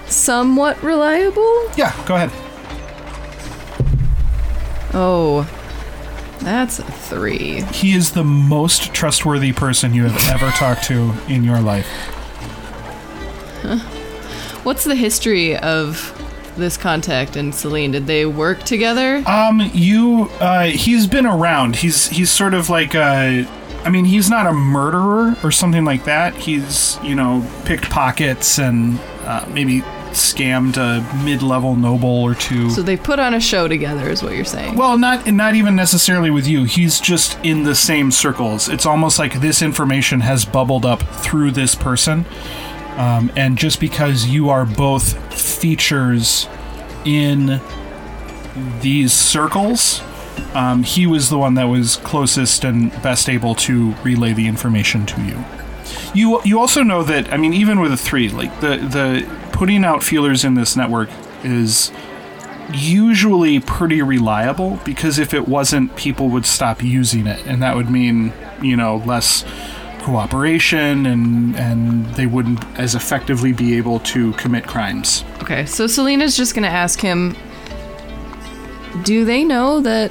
somewhat 0.06 0.82
reliable. 0.82 1.70
yeah, 1.76 1.94
go 2.06 2.16
ahead. 2.16 2.30
Oh, 4.94 5.48
that's 6.40 6.78
a 6.80 6.82
three. 6.84 7.62
He 7.72 7.94
is 7.94 8.12
the 8.12 8.24
most 8.24 8.92
trustworthy 8.92 9.52
person 9.52 9.94
you 9.94 10.04
have 10.04 10.30
ever 10.34 10.50
talked 10.52 10.84
to 10.84 11.14
in 11.28 11.44
your 11.44 11.60
life. 11.60 11.86
What's 14.64 14.84
the 14.84 14.94
history 14.96 15.56
of 15.56 16.18
this 16.56 16.76
contact 16.76 17.36
and 17.36 17.54
Celine? 17.54 17.92
Did 17.92 18.06
they 18.06 18.26
work 18.26 18.64
together? 18.64 19.22
Um, 19.26 19.70
you, 19.72 20.30
uh, 20.40 20.64
he's 20.64 21.06
been 21.06 21.26
around. 21.26 21.76
He's 21.76 22.08
he's 22.08 22.30
sort 22.30 22.54
of 22.54 22.68
like 22.68 22.94
a. 22.94 23.46
I 23.84 23.90
mean, 23.90 24.04
he's 24.04 24.30
not 24.30 24.46
a 24.46 24.52
murderer 24.52 25.34
or 25.42 25.50
something 25.50 25.84
like 25.84 26.04
that. 26.04 26.34
He's 26.34 26.98
you 27.02 27.14
know 27.14 27.46
picked 27.64 27.90
pockets 27.90 28.58
and 28.58 28.98
uh, 29.24 29.44
maybe 29.52 29.82
scammed 30.12 30.76
a 30.76 31.24
mid-level 31.24 31.74
noble 31.74 32.22
or 32.22 32.34
two. 32.34 32.68
so 32.68 32.82
they 32.82 32.98
put 32.98 33.18
on 33.18 33.32
a 33.32 33.40
show 33.40 33.66
together, 33.66 34.10
is 34.10 34.22
what 34.22 34.34
you're 34.34 34.44
saying. 34.44 34.76
Well, 34.76 34.98
not 34.98 35.26
not 35.32 35.54
even 35.54 35.74
necessarily 35.74 36.30
with 36.30 36.46
you. 36.46 36.64
He's 36.64 37.00
just 37.00 37.38
in 37.42 37.62
the 37.62 37.74
same 37.74 38.10
circles. 38.10 38.68
It's 38.68 38.86
almost 38.86 39.18
like 39.18 39.40
this 39.40 39.62
information 39.62 40.20
has 40.20 40.44
bubbled 40.44 40.84
up 40.84 41.02
through 41.02 41.52
this 41.52 41.74
person, 41.74 42.26
um, 42.96 43.32
and 43.36 43.56
just 43.56 43.80
because 43.80 44.26
you 44.26 44.50
are 44.50 44.66
both 44.66 45.16
features 45.34 46.46
in 47.04 47.60
these 48.80 49.12
circles, 49.12 50.02
um, 50.54 50.82
he 50.82 51.06
was 51.06 51.30
the 51.30 51.38
one 51.38 51.54
that 51.54 51.64
was 51.64 51.96
closest 51.96 52.64
and 52.64 52.90
best 53.02 53.28
able 53.28 53.54
to 53.56 53.92
relay 54.02 54.32
the 54.32 54.46
information 54.46 55.06
to 55.06 55.22
you. 55.22 55.44
You 56.14 56.40
you 56.44 56.58
also 56.58 56.82
know 56.82 57.02
that 57.04 57.32
I 57.32 57.36
mean 57.36 57.52
even 57.52 57.80
with 57.80 57.92
a 57.92 57.96
three, 57.96 58.28
like 58.28 58.60
the 58.60 58.76
the 58.76 59.28
putting 59.52 59.84
out 59.84 60.02
feelers 60.02 60.44
in 60.44 60.54
this 60.54 60.76
network 60.76 61.10
is 61.42 61.90
usually 62.72 63.60
pretty 63.60 64.02
reliable 64.02 64.78
because 64.84 65.18
if 65.18 65.34
it 65.34 65.48
wasn't, 65.48 65.94
people 65.96 66.28
would 66.28 66.46
stop 66.46 66.82
using 66.82 67.26
it, 67.26 67.44
and 67.46 67.62
that 67.62 67.76
would 67.76 67.90
mean 67.90 68.32
you 68.60 68.76
know 68.76 68.96
less 68.98 69.44
cooperation 70.02 71.06
and 71.06 71.56
and 71.56 72.06
they 72.14 72.26
wouldn't 72.26 72.62
as 72.78 72.94
effectively 72.94 73.52
be 73.52 73.76
able 73.76 74.00
to 74.00 74.32
commit 74.34 74.66
crimes. 74.66 75.24
Okay, 75.42 75.64
so 75.66 75.86
Selena's 75.86 76.36
just 76.36 76.54
gonna 76.54 76.66
ask 76.66 77.00
him 77.00 77.36
Do 79.04 79.24
they 79.24 79.44
know 79.44 79.80
that 79.80 80.10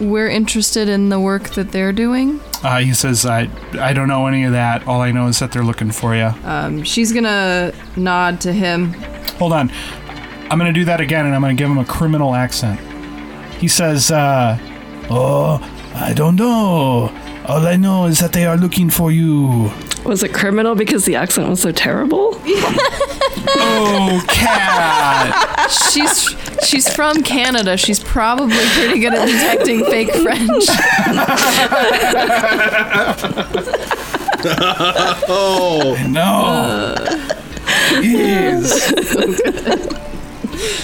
we're 0.00 0.28
interested 0.28 0.88
in 0.88 1.08
the 1.08 1.20
work 1.20 1.50
that 1.50 1.72
they're 1.72 1.92
doing? 1.92 2.40
Uh, 2.62 2.78
he 2.78 2.94
says, 2.94 3.24
"I 3.26 3.48
I 3.78 3.92
don't 3.92 4.08
know 4.08 4.26
any 4.26 4.44
of 4.44 4.52
that. 4.52 4.86
All 4.86 5.00
I 5.00 5.12
know 5.12 5.26
is 5.26 5.38
that 5.38 5.52
they're 5.52 5.64
looking 5.64 5.90
for 5.90 6.14
you." 6.14 6.32
Um, 6.44 6.82
she's 6.82 7.12
gonna 7.12 7.72
nod 7.96 8.40
to 8.42 8.52
him. 8.52 8.92
Hold 9.38 9.52
on. 9.52 9.70
I'm 10.50 10.58
going 10.58 10.72
to 10.72 10.78
do 10.78 10.84
that 10.84 11.00
again 11.00 11.24
and 11.26 11.34
I'm 11.34 11.40
going 11.40 11.56
to 11.56 11.60
give 11.60 11.70
him 11.70 11.78
a 11.78 11.84
criminal 11.86 12.34
accent. 12.34 12.78
He 13.58 13.66
says, 13.66 14.10
uh, 14.10 14.58
Oh, 15.10 15.58
I 15.94 16.12
don't 16.12 16.36
know. 16.36 17.10
All 17.46 17.66
I 17.66 17.76
know 17.76 18.04
is 18.04 18.20
that 18.20 18.32
they 18.34 18.44
are 18.46 18.56
looking 18.56 18.90
for 18.90 19.10
you. 19.10 19.72
Was 20.04 20.22
it 20.22 20.32
criminal 20.34 20.74
because 20.74 21.06
the 21.06 21.16
accent 21.16 21.48
was 21.48 21.60
so 21.62 21.72
terrible? 21.72 22.40
Oh, 23.56 24.24
cat. 24.28 25.70
She's 25.92 26.34
she's 26.64 26.92
from 26.94 27.22
Canada. 27.22 27.76
She's 27.76 28.02
probably 28.02 28.56
pretty 28.76 29.00
good 29.00 29.14
at 29.14 29.26
detecting 29.26 29.84
fake 29.84 30.12
French. 30.12 30.64
Oh, 35.26 35.96
no. 36.08 36.20
Uh. 36.22 37.34
Yes. 38.02 38.90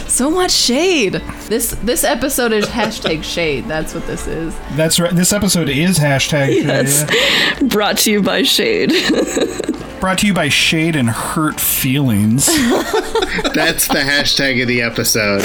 So 0.08 0.30
much 0.30 0.50
shade. 0.50 1.14
This 1.48 1.70
this 1.82 2.04
episode 2.04 2.52
is 2.52 2.66
hashtag 2.66 3.22
shade. 3.22 3.66
That's 3.66 3.94
what 3.94 4.06
this 4.06 4.26
is. 4.26 4.54
That's 4.72 4.98
right. 5.00 5.14
This 5.14 5.32
episode 5.32 5.68
is 5.68 5.98
hashtag 5.98 6.64
Yes. 6.64 7.08
Shade. 7.58 7.68
Brought 7.70 7.98
to 7.98 8.10
you 8.10 8.22
by 8.22 8.42
Shade. 8.42 8.90
Brought 10.00 10.18
to 10.20 10.26
you 10.26 10.32
by 10.32 10.48
Shade 10.48 10.96
and 10.96 11.10
Hurt 11.10 11.60
Feelings. 11.60 12.46
That's 13.54 13.86
the 13.86 13.98
hashtag 14.02 14.62
of 14.62 14.68
the 14.68 14.80
episode. 14.80 15.42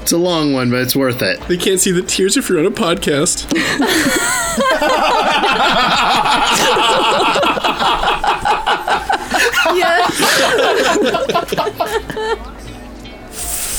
It's 0.00 0.12
a 0.12 0.16
long 0.16 0.54
one, 0.54 0.70
but 0.70 0.80
it's 0.80 0.96
worth 0.96 1.20
it. 1.20 1.38
They 1.48 1.58
can't 1.58 1.78
see 1.78 1.92
the 1.92 2.00
tears 2.00 2.38
if 2.38 2.48
you're 2.48 2.58
on 2.60 2.66
a 2.66 2.70
podcast. 2.70 3.44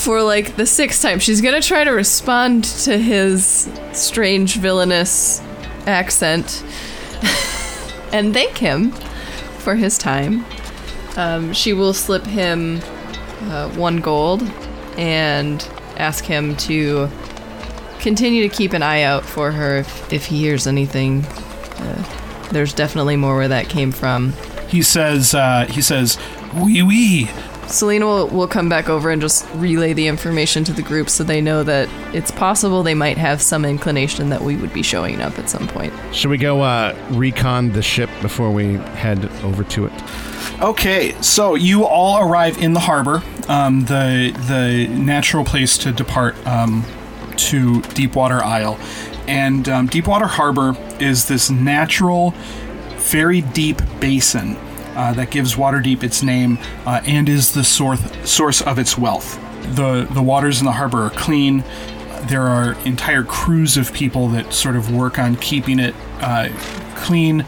For 0.04 0.22
like 0.22 0.56
the 0.56 0.68
sixth 0.68 1.02
time, 1.02 1.18
she's 1.20 1.42
gonna 1.42 1.62
try 1.62 1.84
to 1.84 1.92
respond 1.92 2.66
to 2.84 2.98
his 3.00 3.68
strange 3.94 4.58
villainous 4.58 5.42
accent 5.88 6.64
and 8.16 8.34
thank 8.34 8.58
him 8.58 8.92
for 9.60 9.76
his 9.76 9.98
time. 9.98 10.46
Um, 11.18 11.52
she 11.52 11.74
will 11.74 11.94
slip 11.94 12.26
him 12.26 12.80
uh, 13.42 13.70
one 13.72 13.98
gold 13.98 14.42
and 14.98 15.62
ask 15.98 16.24
him 16.24 16.56
to 16.58 17.10
continue 18.00 18.48
to 18.48 18.56
keep 18.56 18.72
an 18.72 18.82
eye 18.82 19.02
out 19.02 19.26
for 19.26 19.52
her 19.52 19.78
if, 19.80 20.14
if 20.14 20.26
he 20.26 20.40
hears 20.40 20.66
anything. 20.66 21.26
Uh, 21.26 22.50
there's 22.52 22.74
definitely 22.74 23.18
more 23.18 23.36
where 23.36 23.50
that 23.50 23.68
came 23.68 23.92
from. 23.92 24.32
He 24.70 24.82
says, 24.82 25.36
uh, 25.36 25.66
he 25.70 25.82
says, 25.82 26.18
wee 26.54 26.82
wee. 26.84 27.30
Selena 27.68 28.06
will, 28.06 28.28
will 28.28 28.48
come 28.48 28.70
back 28.70 28.90
over 28.90 29.10
and 29.10 29.22
just 29.22 29.48
relay 29.56 29.94
the 29.94 30.08
information 30.08 30.64
to 30.66 30.74
the 30.74 30.82
group 30.82 31.10
so 31.10 31.24
they 31.24 31.42
know 31.42 31.64
that 31.64 31.90
it's 32.14 32.32
possible 32.32 32.84
they 32.84 32.94
might 32.94 33.18
have 33.18 33.42
some 33.42 33.66
inclination 33.66 34.30
that 34.30 34.42
we 34.42 34.56
would 34.56 34.74
be 34.74 34.84
showing 34.84 35.22
up 35.22 35.38
at 35.40 35.50
some 35.50 35.68
point. 35.68 35.94
Should 36.14 36.30
we 36.30 36.38
go 36.38 36.62
uh, 36.62 36.96
recon 37.12 37.72
the 37.72 37.82
ship 37.82 38.10
before 38.22 38.52
we 38.52 38.74
head 38.76 39.26
over 39.44 39.64
to 39.64 39.86
it? 39.86 39.94
Okay, 40.62 41.20
so 41.22 41.56
you 41.56 41.86
all 41.86 42.26
arrive 42.26 42.58
in 42.60 42.74
the 42.74 42.80
harbor, 42.80 43.22
um, 43.50 43.82
the 43.86 44.34
the 44.48 44.88
natural 44.88 45.44
place 45.44 45.78
to 45.80 45.92
depart 45.92 46.36
um, 46.48 46.86
to 47.36 47.82
Deepwater 47.82 48.42
Isle, 48.42 48.80
and 49.28 49.68
um, 49.68 49.88
Deepwater 49.88 50.28
Harbor 50.28 50.78
is 51.00 51.28
this 51.28 51.50
natural, 51.50 52.34
very 52.98 53.42
deep 53.42 53.82
basin 54.00 54.56
uh, 54.96 55.14
that 55.14 55.32
gives 55.32 55.56
Waterdeep 55.56 56.04
its 56.04 56.24
name 56.24 56.58
uh, 56.86 57.02
and 57.06 57.28
is 57.30 57.54
the 57.54 57.64
source 57.64 58.02
source 58.30 58.62
of 58.62 58.80
its 58.80 58.98
wealth. 58.98 59.40
the 59.76 60.08
The 60.12 60.24
waters 60.24 60.60
in 60.60 60.66
the 60.66 60.74
harbor 60.74 61.04
are 61.06 61.12
clean. 61.12 61.64
There 62.28 62.48
are 62.48 62.74
entire 62.86 63.24
crews 63.24 63.78
of 63.78 63.94
people 63.94 64.30
that 64.30 64.54
sort 64.54 64.76
of 64.76 64.92
work 64.92 65.20
on 65.20 65.36
keeping 65.36 65.80
it 65.80 65.94
uh, 66.22 66.50
clean 66.96 67.46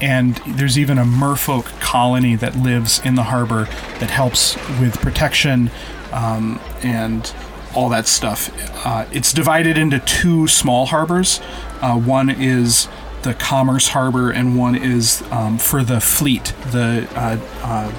and 0.00 0.36
there's 0.46 0.78
even 0.78 0.98
a 0.98 1.04
merfolk 1.04 1.64
colony 1.80 2.36
that 2.36 2.56
lives 2.56 3.00
in 3.04 3.14
the 3.14 3.24
harbor 3.24 3.64
that 3.98 4.10
helps 4.10 4.54
with 4.78 5.00
protection 5.00 5.70
um, 6.12 6.60
and 6.82 7.34
all 7.74 7.88
that 7.88 8.06
stuff. 8.06 8.50
Uh, 8.86 9.06
it's 9.12 9.32
divided 9.32 9.76
into 9.76 9.98
two 10.00 10.46
small 10.46 10.86
harbors. 10.86 11.40
Uh, 11.80 11.98
one 11.98 12.30
is 12.30 12.88
the 13.22 13.34
commerce 13.34 13.88
harbor, 13.88 14.30
and 14.30 14.56
one 14.56 14.74
is 14.74 15.22
um, 15.30 15.58
for 15.58 15.82
the 15.82 16.00
fleet, 16.00 16.54
the 16.70 17.08
uh, 17.14 17.38
uh, 17.62 17.92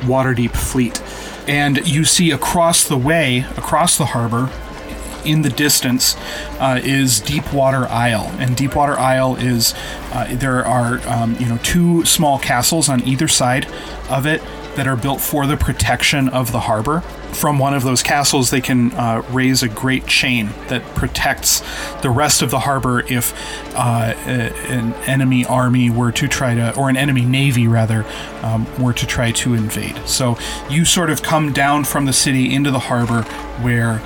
Waterdeep 0.00 0.52
fleet. 0.52 1.02
And 1.46 1.86
you 1.86 2.04
see 2.04 2.30
across 2.30 2.86
the 2.86 2.96
way, 2.96 3.46
across 3.56 3.98
the 3.98 4.06
harbor, 4.06 4.50
in 5.24 5.42
the 5.42 5.48
distance 5.48 6.16
uh, 6.60 6.80
is 6.82 7.20
Deepwater 7.20 7.88
Isle, 7.88 8.30
and 8.38 8.56
Deepwater 8.56 8.98
Isle 8.98 9.36
is 9.36 9.74
uh, 10.12 10.34
there 10.34 10.64
are 10.66 11.00
um, 11.08 11.36
you 11.38 11.46
know 11.46 11.58
two 11.58 12.04
small 12.04 12.38
castles 12.38 12.88
on 12.88 13.02
either 13.04 13.28
side 13.28 13.66
of 14.10 14.26
it 14.26 14.42
that 14.76 14.86
are 14.86 14.96
built 14.96 15.20
for 15.20 15.46
the 15.46 15.56
protection 15.56 16.28
of 16.28 16.52
the 16.52 16.60
harbor. 16.60 17.00
From 17.32 17.58
one 17.58 17.74
of 17.74 17.82
those 17.82 18.02
castles, 18.02 18.50
they 18.50 18.60
can 18.60 18.92
uh, 18.92 19.22
raise 19.30 19.62
a 19.62 19.68
great 19.68 20.06
chain 20.06 20.50
that 20.68 20.82
protects 20.94 21.62
the 22.02 22.10
rest 22.10 22.42
of 22.42 22.50
the 22.50 22.60
harbor 22.60 23.00
if 23.08 23.34
uh, 23.76 24.14
a- 24.26 24.72
an 24.72 24.94
enemy 25.06 25.44
army 25.44 25.90
were 25.90 26.12
to 26.12 26.28
try 26.28 26.54
to, 26.54 26.74
or 26.76 26.88
an 26.88 26.96
enemy 26.96 27.24
navy 27.24 27.66
rather, 27.66 28.04
um, 28.42 28.66
were 28.80 28.92
to 28.92 29.06
try 29.06 29.32
to 29.32 29.54
invade. 29.54 29.96
So 30.06 30.38
you 30.70 30.84
sort 30.84 31.10
of 31.10 31.22
come 31.22 31.52
down 31.52 31.84
from 31.84 32.06
the 32.06 32.12
city 32.12 32.54
into 32.54 32.70
the 32.70 32.78
harbor 32.80 33.22
where 33.62 34.00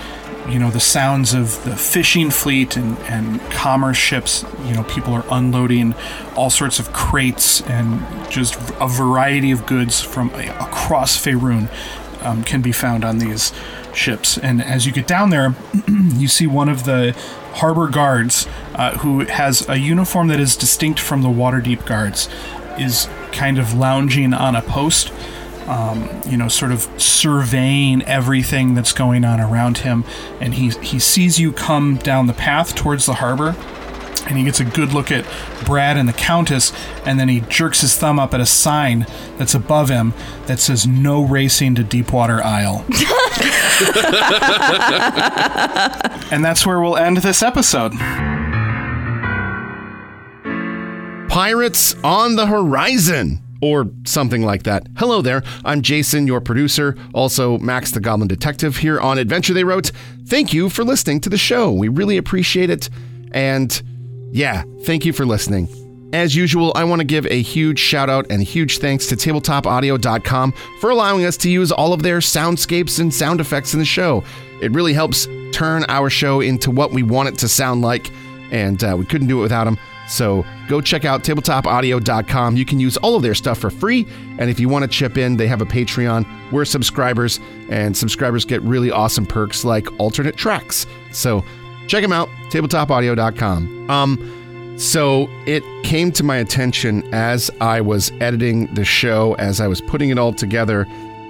you 0.49 0.59
know 0.59 0.70
the 0.70 0.80
sounds 0.80 1.34
of 1.34 1.62
the 1.64 1.76
fishing 1.76 2.30
fleet 2.30 2.76
and, 2.76 2.99
and 3.01 3.40
commerce 3.51 3.96
ships 3.96 4.44
you 4.64 4.74
know 4.74 4.82
people 4.84 5.12
are 5.12 5.24
unloading 5.30 5.94
all 6.36 6.51
sorts 6.51 6.78
of 6.78 6.92
crates 6.92 7.61
and 7.62 8.01
just 8.30 8.57
a 8.80 8.88
variety 8.88 9.51
of 9.51 9.66
goods 9.66 10.01
from 10.01 10.30
across 10.34 11.22
Faerun 11.22 11.70
um, 12.22 12.42
can 12.44 12.62
be 12.62 12.72
found 12.72 13.05
on 13.05 13.18
these 13.18 13.53
ships. 13.94 14.38
And 14.38 14.62
as 14.62 14.86
you 14.86 14.92
get 14.92 15.07
down 15.07 15.30
there 15.30 15.55
you 15.88 16.28
see 16.28 16.46
one 16.46 16.68
of 16.68 16.84
the 16.84 17.12
harbor 17.55 17.88
guards 17.88 18.46
uh, 18.74 18.99
who 18.99 19.20
has 19.20 19.68
a 19.68 19.78
uniform 19.78 20.28
that 20.28 20.40
is 20.40 20.57
distinct 20.57 21.01
from 21.01 21.22
the 21.22 21.28
Waterdeep 21.28 21.84
guards 21.86 22.28
is 22.78 23.09
kind 23.32 23.59
of 23.59 23.74
lounging 23.74 24.32
on 24.32 24.55
a 24.55 24.62
post 24.62 25.12
um, 25.69 26.09
you 26.27 26.37
know, 26.37 26.49
sort 26.49 26.73
of 26.73 26.89
surveying 27.01 28.03
everything 28.03 28.75
that's 28.75 28.93
going 28.93 29.25
on 29.25 29.41
around 29.41 29.79
him. 29.79 30.05
And 30.41 30.55
he, 30.55 30.71
he 30.81 30.99
sees 30.99 31.39
you 31.39 31.53
come 31.53 31.97
down 31.97 32.27
the 32.27 32.33
path 32.33 32.75
towards 32.75 33.07
the 33.07 33.14
harbor. 33.14 33.55
And 34.27 34.37
he 34.37 34.45
gets 34.45 34.61
a 34.61 34.64
good 34.64 34.93
look 34.93 35.11
at 35.11 35.25
Brad 35.64 35.97
and 35.97 36.07
the 36.07 36.12
Countess, 36.12 36.73
and 37.07 37.19
then 37.19 37.31
he 37.31 37.41
jerks 37.41 37.81
his 37.81 37.97
thumb 37.97 38.19
up 38.19 38.35
at 38.35 38.41
a 38.41 38.47
sign 38.47 39.07
that's 39.39 39.55
above 39.55 39.89
him 39.89 40.12
that 40.47 40.61
says 40.61 40.87
"No 40.87 41.23
racing 41.23 41.77
to 41.77 41.85
Deepwater 41.85 42.45
Isle." 42.45 42.85
and 46.31 46.45
that's 46.45 46.66
where 46.66 46.79
we'll 46.79 46.99
end 46.99 47.19
this 47.19 47.43
episode. 47.43 47.93
Pirates 51.31 51.95
on 52.03 52.37
the 52.37 52.47
Horizon, 52.47 53.41
or 53.61 53.90
something 54.04 54.42
like 54.42 54.62
that. 54.64 54.86
Hello 54.96 55.22
there, 55.22 55.42
I'm 55.64 55.82
Jason, 55.82 56.26
your 56.26 56.40
producer, 56.40 56.96
also 57.14 57.59
Max 57.59 57.90
the 57.90 58.00
Goblin 58.00 58.28
Detective 58.28 58.76
here 58.76 59.00
on 59.00 59.18
Adventure 59.18 59.54
They 59.54 59.64
Wrote. 59.64 59.90
Thank 60.26 60.52
you 60.52 60.68
for 60.68 60.84
listening 60.84 61.20
to 61.20 61.28
the 61.28 61.38
show. 61.38 61.72
We 61.72 61.88
really 61.88 62.16
appreciate 62.16 62.70
it. 62.70 62.88
And 63.32 63.82
yeah, 64.30 64.62
thank 64.84 65.04
you 65.04 65.12
for 65.12 65.26
listening. 65.26 65.68
As 66.12 66.34
usual, 66.34 66.72
I 66.74 66.84
want 66.84 67.00
to 67.00 67.04
give 67.04 67.26
a 67.26 67.42
huge 67.42 67.78
shout 67.78 68.09
out 68.09 68.26
and 68.30 68.42
huge 68.42 68.78
thanks 68.78 69.06
to 69.09 69.16
tabletopaudio.com 69.16 70.52
for 70.80 70.88
allowing 70.88 71.26
us 71.26 71.36
to 71.38 71.50
use 71.50 71.70
all 71.70 71.92
of 71.92 72.02
their 72.02 72.18
soundscapes 72.20 72.98
and 72.98 73.12
sound 73.12 73.40
effects 73.40 73.74
in 73.74 73.78
the 73.78 73.84
show. 73.84 74.24
It 74.62 74.72
really 74.72 74.94
helps 74.94 75.28
turn 75.52 75.84
our 75.88 76.09
show 76.09 76.40
into 76.40 76.70
what 76.70 76.92
we 76.92 77.02
want 77.02 77.28
it 77.28 77.38
to 77.38 77.48
sound 77.48 77.82
like, 77.82 78.11
and 78.50 78.82
uh, 78.82 78.96
we 78.98 79.04
couldn't 79.04 79.28
do 79.28 79.38
it 79.40 79.42
without 79.42 79.64
them. 79.64 79.78
So 80.09 80.44
go 80.68 80.80
check 80.80 81.04
out 81.04 81.22
tabletopaudio.com. 81.22 82.56
You 82.56 82.64
can 82.64 82.80
use 82.80 82.96
all 82.98 83.14
of 83.14 83.22
their 83.22 83.34
stuff 83.34 83.59
for 83.59 83.70
free. 83.70 84.06
And 84.38 84.50
if 84.50 84.59
you 84.59 84.68
want 84.68 84.82
to 84.84 84.88
chip 84.88 85.18
in, 85.18 85.36
they 85.36 85.46
have 85.46 85.61
a 85.61 85.66
Patreon. 85.66 86.26
We're 86.50 86.64
subscribers, 86.64 87.38
and 87.68 87.96
subscribers 87.96 88.44
get 88.44 88.62
really 88.62 88.90
awesome 88.90 89.26
perks 89.26 89.64
like 89.64 89.86
alternate 90.00 90.36
tracks. 90.36 90.86
So 91.12 91.44
check 91.88 92.02
them 92.02 92.12
out, 92.12 92.28
tabletopaudio.com. 92.50 93.90
Um, 93.90 94.78
so 94.78 95.28
it 95.46 95.64
came 95.84 96.12
to 96.12 96.22
my 96.22 96.36
attention 96.36 97.02
as 97.12 97.50
I 97.61 97.80
was 97.80 98.12
editing 98.20 98.72
the 98.74 98.84
show, 98.84 99.34
as 99.34 99.61
I 99.61 99.66
was 99.66 99.80
putting 99.80 100.11
it 100.11 100.18
all 100.18 100.32
together, 100.32 100.86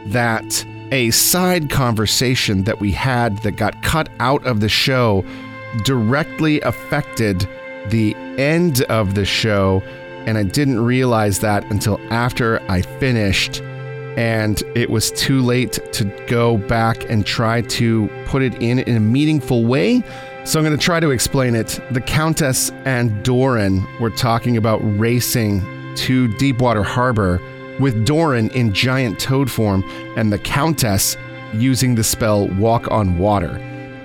that 0.06 0.66
a 0.92 1.10
side 1.10 1.70
conversation 1.70 2.64
that 2.64 2.80
we 2.80 2.92
had 2.92 3.38
that 3.38 3.52
got 3.52 3.82
cut 3.82 4.08
out 4.20 4.44
of 4.46 4.60
the 4.60 4.68
show 4.68 5.24
directly 5.84 6.60
affected 6.62 7.48
the 7.88 8.14
end 8.38 8.82
of 8.82 9.14
the 9.14 9.24
show, 9.24 9.82
and 10.26 10.36
I 10.36 10.42
didn't 10.42 10.80
realize 10.80 11.40
that 11.40 11.64
until 11.70 11.98
after 12.10 12.60
I 12.70 12.82
finished. 12.82 13.62
And 14.16 14.62
it 14.74 14.90
was 14.90 15.12
too 15.12 15.42
late 15.42 15.78
to 15.92 16.04
go 16.26 16.56
back 16.56 17.08
and 17.08 17.24
try 17.24 17.62
to 17.62 18.10
put 18.26 18.42
it 18.42 18.54
in 18.60 18.80
in 18.80 18.96
a 18.96 19.00
meaningful 19.00 19.64
way. 19.64 20.02
So 20.44 20.58
I'm 20.58 20.64
going 20.64 20.76
to 20.76 20.82
try 20.82 20.98
to 20.98 21.10
explain 21.10 21.54
it. 21.54 21.78
The 21.92 22.00
Countess 22.00 22.70
and 22.84 23.22
Doran 23.22 23.86
were 24.00 24.10
talking 24.10 24.56
about 24.56 24.80
racing 24.98 25.60
to 25.96 26.26
Deepwater 26.36 26.82
Harbor 26.82 27.40
with 27.78 28.04
Doran 28.04 28.50
in 28.50 28.72
giant 28.72 29.20
toad 29.20 29.50
form 29.50 29.84
and 30.16 30.32
the 30.32 30.38
Countess 30.38 31.16
using 31.54 31.94
the 31.94 32.04
spell 32.04 32.48
Walk 32.56 32.90
on 32.90 33.18
Water. 33.18 33.58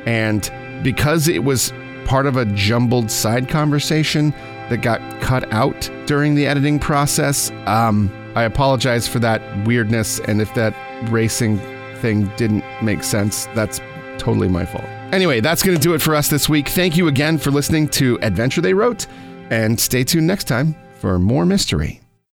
And 0.05 0.51
because 0.84 1.28
it 1.28 1.43
was 1.43 1.74
part 2.06 2.26
of 2.26 2.38
a 2.38 2.45
jumbled 2.45 3.10
side 3.10 3.47
conversation 3.49 4.32
that 4.70 4.78
got 4.78 4.99
cut 5.22 5.51
out 5.51 5.89
during 6.06 6.36
the 6.36 6.45
editing 6.47 6.80
process, 6.80 7.51
um, 7.66 8.12
I 8.36 8.43
apologize 8.43 9.08
for 9.08 9.20
that 9.20 9.41
weirdness 9.66 10.20
and 10.20 10.41
if 10.41 10.54
that 10.56 10.76
racing 11.10 11.60
thing 11.97 12.32
didn't 12.36 12.64
make 12.82 13.04
sense, 13.04 13.47
that's 13.54 13.80
totally 14.18 14.47
my 14.47 14.66
fault. 14.66 14.86
Anyway, 15.12 15.39
that's 15.39 15.62
going 15.62 15.78
to 15.78 15.82
do 15.82 15.93
it 15.93 16.01
for 16.01 16.16
us 16.16 16.30
this 16.30 16.49
week. 16.49 16.70
Thank 16.70 16.97
you 16.97 17.08
again 17.08 17.38
for 17.38 17.51
listening 17.51 17.88
to 17.89 18.18
Adventure 18.22 18.62
They 18.62 18.74
Wrote, 18.74 19.06
and 19.51 19.80
stay 19.80 20.04
tuned 20.04 20.26
next 20.26 20.45
time 20.45 20.76
for 20.99 21.20
more 21.20 21.45
mystery. 21.45 22.03